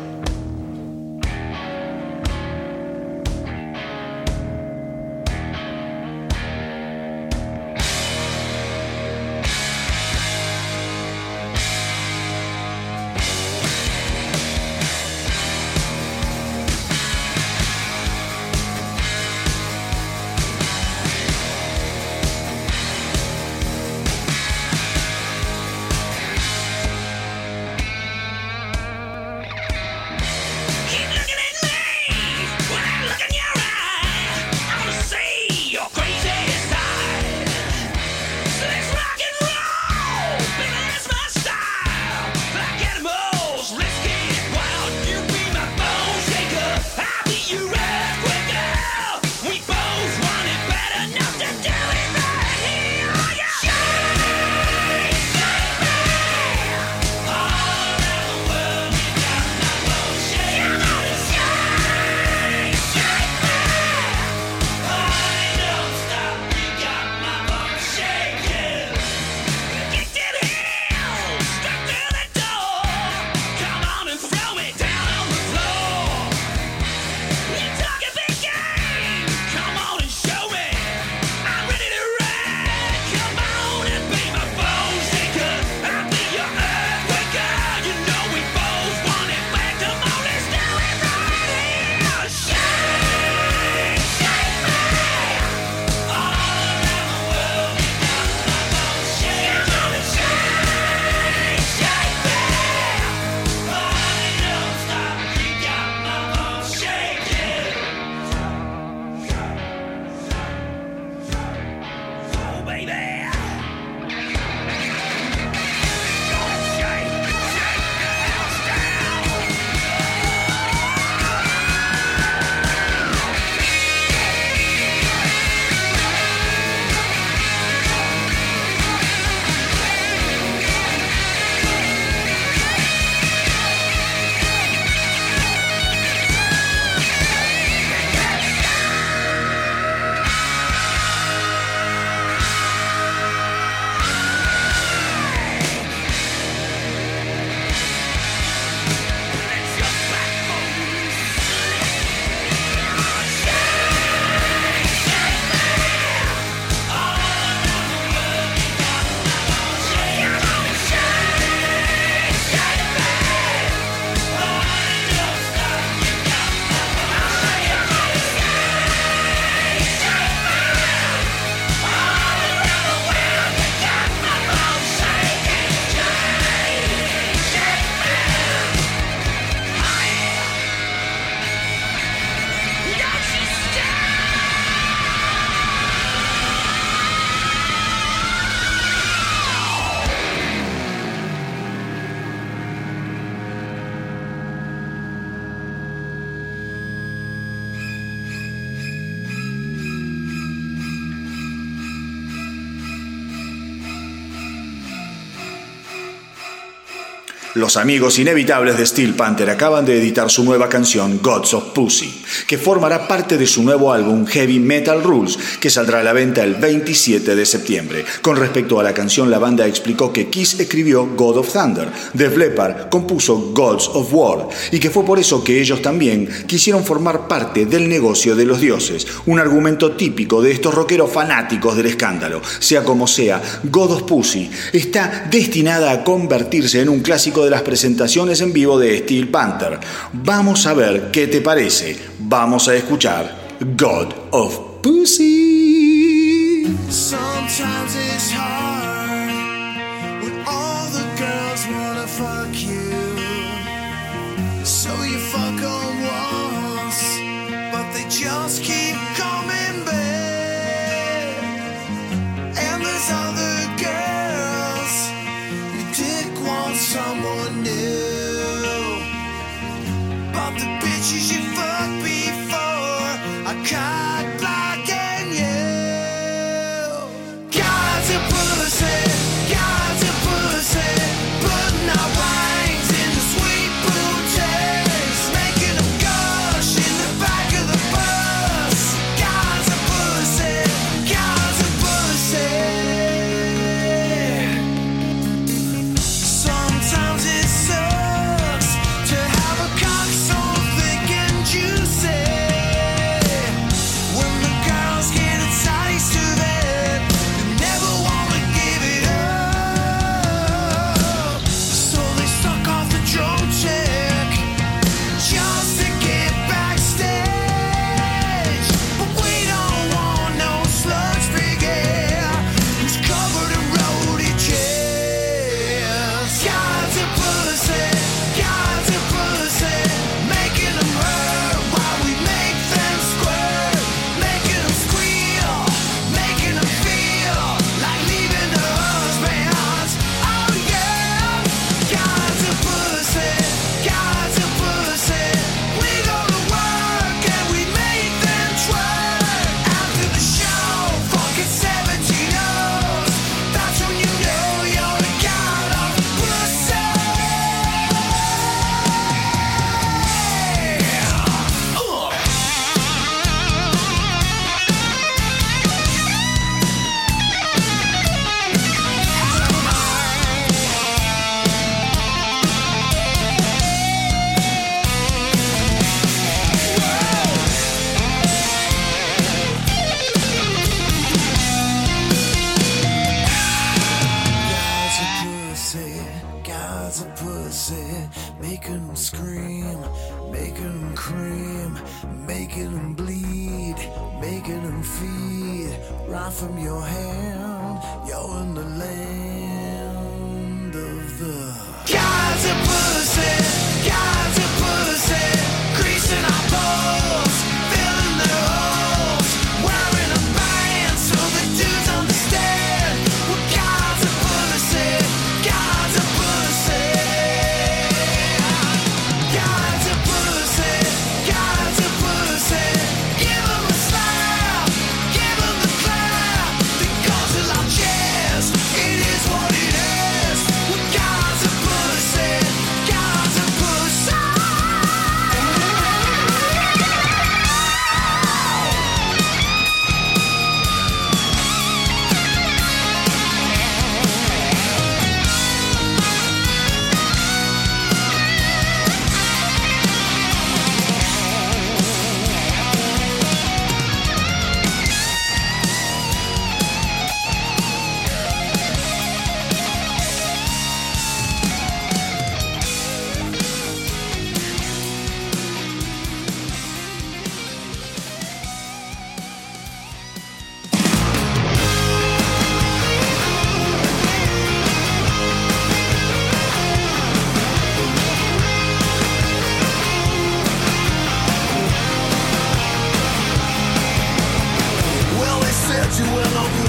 Los 207.69 207.77
amigos 207.77 208.19
inevitables 208.19 208.79
de 208.79 208.87
Steel 208.87 209.13
Panther 209.13 209.51
acaban 209.51 209.85
de 209.85 209.99
editar 209.99 210.31
su 210.31 210.43
nueva 210.43 210.71
canción 210.71 211.21
Gods 211.23 211.53
of 211.53 211.65
Pussy, 211.75 212.25
que 212.47 212.57
formará 212.57 213.07
parte 213.07 213.37
de 213.37 213.47
su 213.47 213.63
nuevo 213.63 213.93
álbum 213.93 214.25
Heavy 214.25 214.59
Metal 214.59 215.05
Rules, 215.05 215.39
que 215.61 215.69
saldrá 215.69 216.01
a 216.01 216.03
la 216.03 216.15
venta 216.15 216.43
el 216.43 216.55
27 216.55 217.37
de 217.37 217.45
septiembre. 217.45 218.07
Con 218.23 218.37
respecto 218.37 218.81
a 218.81 218.83
la 218.83 218.95
canción, 218.95 219.31
la 219.31 219.39
banda 219.39 219.67
explicó 219.67 220.11
que 220.15 220.29
Kiss 220.31 220.59
escribió 220.61 221.09
God 221.15 221.37
of 221.37 221.53
Thunder, 221.53 221.91
Def 222.15 222.39
Leppard 222.39 222.89
compuso 222.89 223.53
Gods 223.53 223.91
of 223.93 224.15
War, 224.15 224.49
y 224.73 224.79
que 224.79 224.89
fue 224.89 225.05
por 225.05 225.19
eso 225.19 225.45
que 225.45 225.61
ellos 225.61 225.83
también 225.83 226.27
quisieron 226.47 226.87
formar 226.87 227.29
parte 227.29 227.67
del 227.67 227.87
negocio 227.87 228.35
de 228.35 228.47
los 228.47 228.63
dioses, 228.63 229.07
un 229.27 229.41
argumento 229.41 229.93
típico 229.93 230.41
de 230.41 230.53
estos 230.53 230.75
rockeros 230.75 231.13
fanáticos 231.13 231.77
del 231.77 231.85
escándalo. 231.85 232.41
Sea 232.61 232.83
como 232.83 233.07
sea, 233.07 233.43
God 233.65 233.93
of 233.93 234.03
Pussy 234.05 234.51
está 234.73 235.27
destinada 235.31 235.93
a 235.93 236.03
convertirse 236.03 236.81
en 236.81 236.89
un 236.89 237.01
clásico 237.01 237.45
de 237.45 237.58
las 237.59 237.65
presentaciones 237.65 238.41
en 238.41 238.53
vivo 238.53 238.79
de 238.79 238.99
Steel 238.99 239.31
Panther. 239.31 239.81
Vamos 240.13 240.65
a 240.67 240.75
ver 240.75 241.11
qué 241.11 241.27
te 241.27 241.41
parece. 241.41 241.99
Vamos 242.21 242.69
a 242.69 242.77
escuchar 242.77 243.57
God 243.77 244.15
of 244.31 244.61
Pussy. 244.81 246.67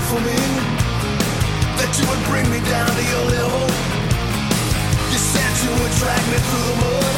For 0.10 0.22
me. 0.26 0.42
That 1.78 1.92
you 1.94 2.06
would 2.10 2.24
bring 2.26 2.46
me 2.50 2.58
down 2.66 2.90
to 2.90 3.04
your 3.14 3.26
level. 3.30 3.66
You 5.14 5.20
said 5.22 5.54
you 5.62 5.70
would 5.70 5.94
drag 6.02 6.24
me 6.34 6.40
through 6.50 6.66
the 6.66 6.78
mud 6.82 7.16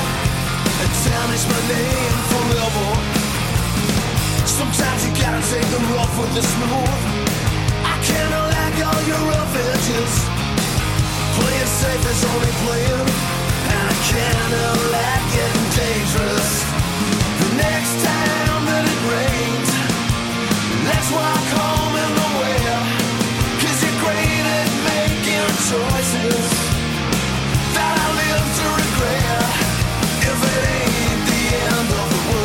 and 0.83 0.91
tarnish 1.07 1.45
my 1.47 1.61
name 1.71 2.15
forever. 2.31 2.89
Sometimes 4.43 4.99
you 5.07 5.11
gotta 5.23 5.39
take 5.47 5.67
the 5.71 5.81
rough 5.95 6.13
with 6.19 6.33
the 6.35 6.43
smooth. 6.43 6.99
I 7.87 7.95
kinda 8.03 8.39
like 8.59 8.77
all 8.83 9.01
your 9.07 9.23
rough 9.31 9.53
edges. 9.71 10.13
Playing 11.39 11.71
safe 11.79 12.03
is 12.11 12.21
only 12.27 12.53
playing. 12.63 13.07
my 13.71 13.87
Cadillac 14.11 15.21
getting 15.31 15.67
dangerous. 15.79 16.51
The 17.39 17.49
next 17.55 17.93
time 18.03 18.61
that 18.67 18.83
it 18.83 19.01
rains, 19.15 19.90
that 27.75 27.95
I 27.97 28.09
live 28.21 28.47
to 28.59 28.65
regret. 28.81 29.47
If 30.29 30.39
it 30.53 30.63
ain't 30.75 31.21
the 31.29 31.41
end 31.55 31.89
of 32.01 32.07
the 32.11 32.21
world, 32.27 32.40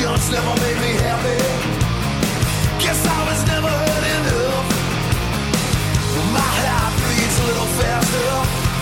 Van 0.00 0.16
never 0.32 0.54
made 0.64 0.80
me 0.80 0.92
happy. 0.96 1.36
Guess 2.80 3.04
I 3.06 3.20
was 3.28 3.40
never 3.46 3.68
hurt 3.68 4.04
enough. 4.16 4.66
My 6.32 6.40
heart 6.40 6.94
beats 7.04 7.36
a 7.36 7.44
little 7.44 7.70
faster. 7.76 8.32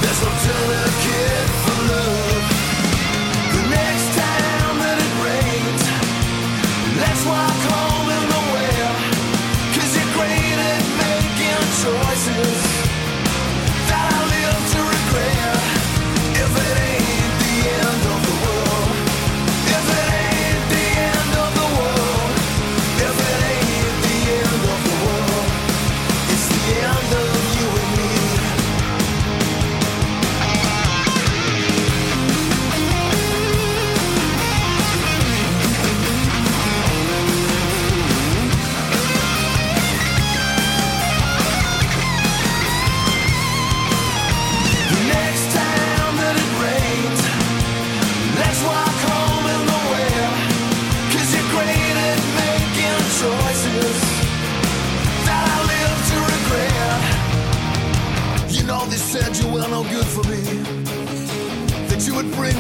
There's 0.00 0.20
no 0.22 0.30
tourniquet 0.44 1.48
for 1.50 1.57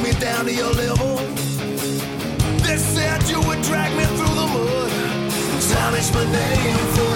me 0.02 0.12
down 0.12 0.44
to 0.44 0.52
your 0.52 0.72
level. 0.72 1.16
They 2.64 2.76
said 2.76 3.22
you 3.28 3.40
would 3.40 3.62
drag 3.62 3.96
me 3.96 4.04
through 4.16 4.34
the 4.40 4.46
mud, 4.54 4.92
tarnish 5.72 6.12
my 6.12 6.24
name 6.30 7.07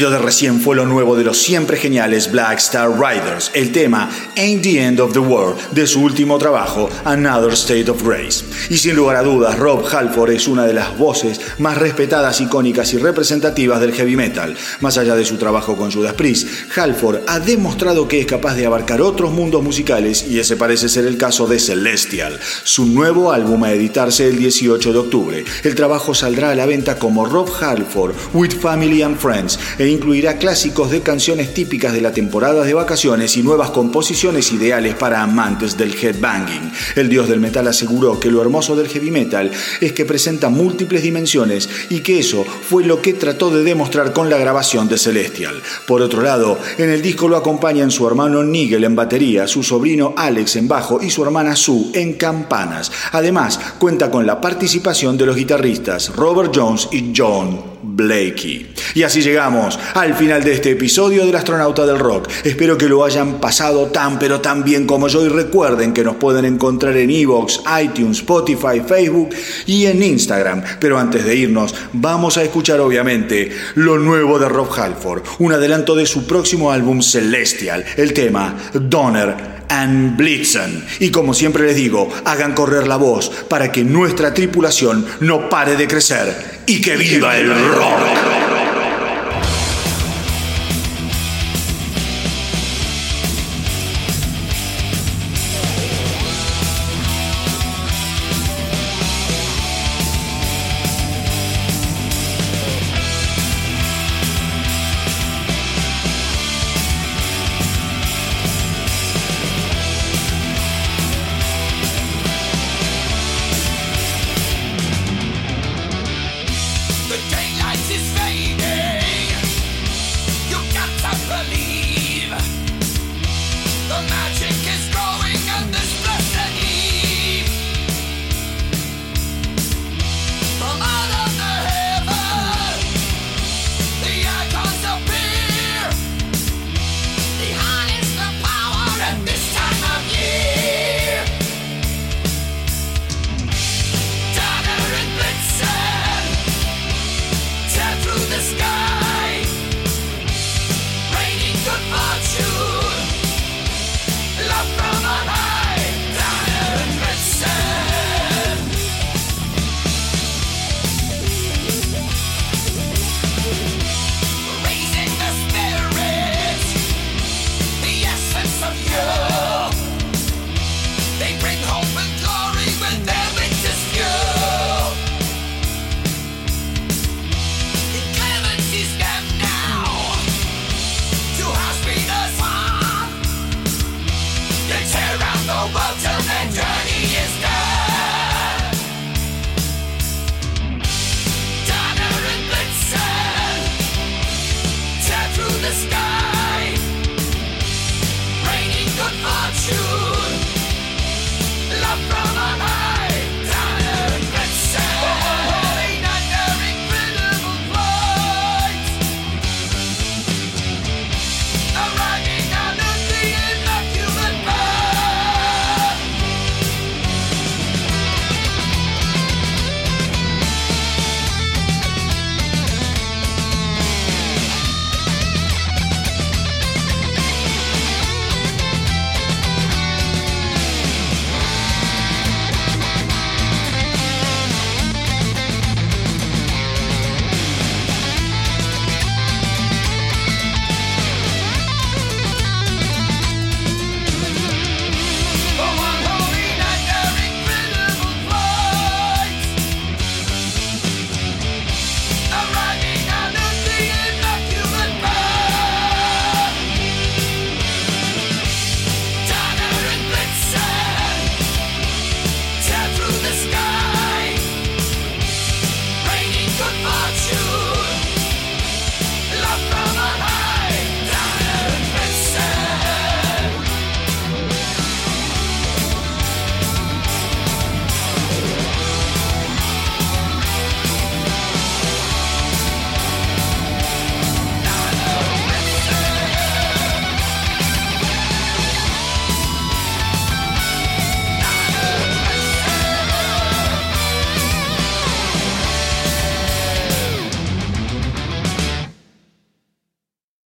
Y 0.00 0.02
lo 0.02 0.10
de 0.10 0.18
recién 0.18 0.60
fue 0.60 0.76
lo 0.76 0.86
nuevo 0.86 1.14
de 1.14 1.24
los 1.24 1.36
siempre 1.36 1.76
geniales 1.76 2.32
Black 2.32 2.56
Star 2.56 2.88
Riders, 2.90 3.50
el 3.52 3.70
tema 3.70 4.08
Ain't 4.40 4.62
the 4.62 4.82
End 4.82 5.00
of 5.00 5.12
the 5.12 5.18
World 5.18 5.60
de 5.72 5.86
su 5.86 6.00
último 6.00 6.38
trabajo, 6.38 6.88
Another 7.04 7.52
State 7.52 7.90
of 7.90 8.02
Grace. 8.02 8.42
Y 8.70 8.78
sin 8.78 8.96
lugar 8.96 9.16
a 9.16 9.22
dudas, 9.22 9.58
Rob 9.58 9.84
Halford 9.86 10.30
es 10.30 10.48
una 10.48 10.64
de 10.64 10.72
las 10.72 10.96
voces 10.96 11.38
más 11.58 11.76
respetadas, 11.76 12.40
icónicas 12.40 12.94
y 12.94 12.96
representativas 12.96 13.82
del 13.82 13.92
heavy 13.92 14.16
metal. 14.16 14.56
Más 14.80 14.96
allá 14.96 15.14
de 15.14 15.26
su 15.26 15.36
trabajo 15.36 15.76
con 15.76 15.92
Judas 15.92 16.14
Priest, 16.14 16.48
Halford 16.74 17.18
ha 17.26 17.38
demostrado 17.38 18.08
que 18.08 18.18
es 18.18 18.24
capaz 18.24 18.54
de 18.54 18.64
abarcar 18.64 19.02
otros 19.02 19.30
mundos 19.30 19.62
musicales 19.62 20.24
y 20.26 20.38
ese 20.38 20.56
parece 20.56 20.88
ser 20.88 21.04
el 21.04 21.18
caso 21.18 21.46
de 21.46 21.58
Celestial, 21.58 22.40
su 22.64 22.86
nuevo 22.86 23.32
álbum 23.32 23.62
a 23.64 23.72
editarse 23.72 24.26
el 24.26 24.38
18 24.38 24.94
de 24.94 24.98
octubre. 24.98 25.44
El 25.64 25.74
trabajo 25.74 26.14
saldrá 26.14 26.52
a 26.52 26.54
la 26.54 26.64
venta 26.64 26.98
como 26.98 27.26
Rob 27.26 27.50
Halford 27.60 28.14
with 28.32 28.58
Family 28.58 29.02
and 29.02 29.18
Friends 29.18 29.58
e 29.78 29.86
incluirá 29.88 30.38
clásicos 30.38 30.90
de 30.90 31.02
canciones 31.02 31.52
típicas 31.52 31.92
de 31.92 32.00
la 32.00 32.12
temporada 32.12 32.64
de 32.64 32.72
vacaciones 32.72 33.36
y 33.36 33.42
nuevas 33.42 33.72
composiciones 33.72 34.29
ideales 34.30 34.94
para 34.94 35.22
amantes 35.22 35.76
del 35.76 35.92
headbanging. 35.92 36.72
El 36.94 37.08
dios 37.08 37.28
del 37.28 37.40
metal 37.40 37.66
aseguró 37.66 38.20
que 38.20 38.30
lo 38.30 38.40
hermoso 38.40 38.76
del 38.76 38.88
heavy 38.88 39.10
metal 39.10 39.50
es 39.80 39.92
que 39.92 40.04
presenta 40.04 40.48
múltiples 40.48 41.02
dimensiones 41.02 41.68
y 41.90 42.00
que 42.00 42.20
eso 42.20 42.44
fue 42.44 42.84
lo 42.84 43.02
que 43.02 43.14
trató 43.14 43.50
de 43.50 43.64
demostrar 43.64 44.12
con 44.12 44.30
la 44.30 44.38
grabación 44.38 44.88
de 44.88 44.98
Celestial. 44.98 45.60
Por 45.86 46.00
otro 46.00 46.22
lado, 46.22 46.58
en 46.78 46.90
el 46.90 47.02
disco 47.02 47.28
lo 47.28 47.36
acompañan 47.36 47.90
su 47.90 48.06
hermano 48.06 48.42
Nigel 48.42 48.84
en 48.84 48.94
batería, 48.94 49.48
su 49.48 49.62
sobrino 49.62 50.14
Alex 50.16 50.56
en 50.56 50.68
bajo 50.68 51.02
y 51.02 51.10
su 51.10 51.24
hermana 51.24 51.56
Sue 51.56 51.90
en 51.94 52.14
campanas. 52.14 52.92
Además, 53.12 53.58
cuenta 53.78 54.10
con 54.10 54.26
la 54.26 54.40
participación 54.40 55.18
de 55.18 55.26
los 55.26 55.36
guitarristas 55.36 56.14
Robert 56.14 56.52
Jones 56.54 56.88
y 56.92 57.12
John 57.16 57.69
Blakey. 57.82 58.72
Y 58.94 59.02
así 59.02 59.22
llegamos 59.22 59.78
al 59.94 60.14
final 60.14 60.42
de 60.42 60.52
este 60.52 60.72
episodio 60.72 61.24
del 61.24 61.36
Astronauta 61.36 61.86
del 61.86 61.98
Rock. 61.98 62.28
Espero 62.44 62.76
que 62.76 62.88
lo 62.88 63.04
hayan 63.04 63.40
pasado 63.40 63.86
tan 63.86 64.18
pero 64.18 64.40
tan 64.40 64.64
bien 64.64 64.86
como 64.86 65.08
yo 65.08 65.24
y 65.24 65.28
recuerden 65.28 65.92
que 65.92 66.04
nos 66.04 66.16
pueden 66.16 66.44
encontrar 66.44 66.96
en 66.96 67.10
Evox, 67.10 67.62
iTunes, 67.82 68.18
Spotify, 68.18 68.80
Facebook 68.86 69.30
y 69.66 69.86
en 69.86 70.02
Instagram. 70.02 70.62
Pero 70.78 70.98
antes 70.98 71.24
de 71.24 71.36
irnos, 71.36 71.74
vamos 71.92 72.36
a 72.36 72.42
escuchar 72.42 72.80
obviamente 72.80 73.50
lo 73.74 73.98
nuevo 73.98 74.38
de 74.38 74.48
Rob 74.48 74.70
Halford, 74.72 75.22
un 75.38 75.52
adelanto 75.52 75.94
de 75.94 76.06
su 76.06 76.26
próximo 76.26 76.72
álbum 76.72 77.02
Celestial, 77.02 77.84
el 77.96 78.12
tema 78.12 78.56
Donner 78.74 79.60
and 79.70 80.16
Blitzen. 80.16 80.84
Y 80.98 81.10
como 81.10 81.32
siempre 81.32 81.66
les 81.66 81.76
digo, 81.76 82.08
hagan 82.24 82.54
correr 82.54 82.86
la 82.86 82.96
voz 82.96 83.30
para 83.48 83.72
que 83.72 83.84
nuestra 83.84 84.34
tripulación 84.34 85.06
no 85.20 85.48
pare 85.48 85.76
de 85.76 85.88
crecer 85.88 86.49
y 86.70 86.80
que 86.80 86.96
viva 86.96 87.36
el 87.36 87.52
rock. 87.74 88.39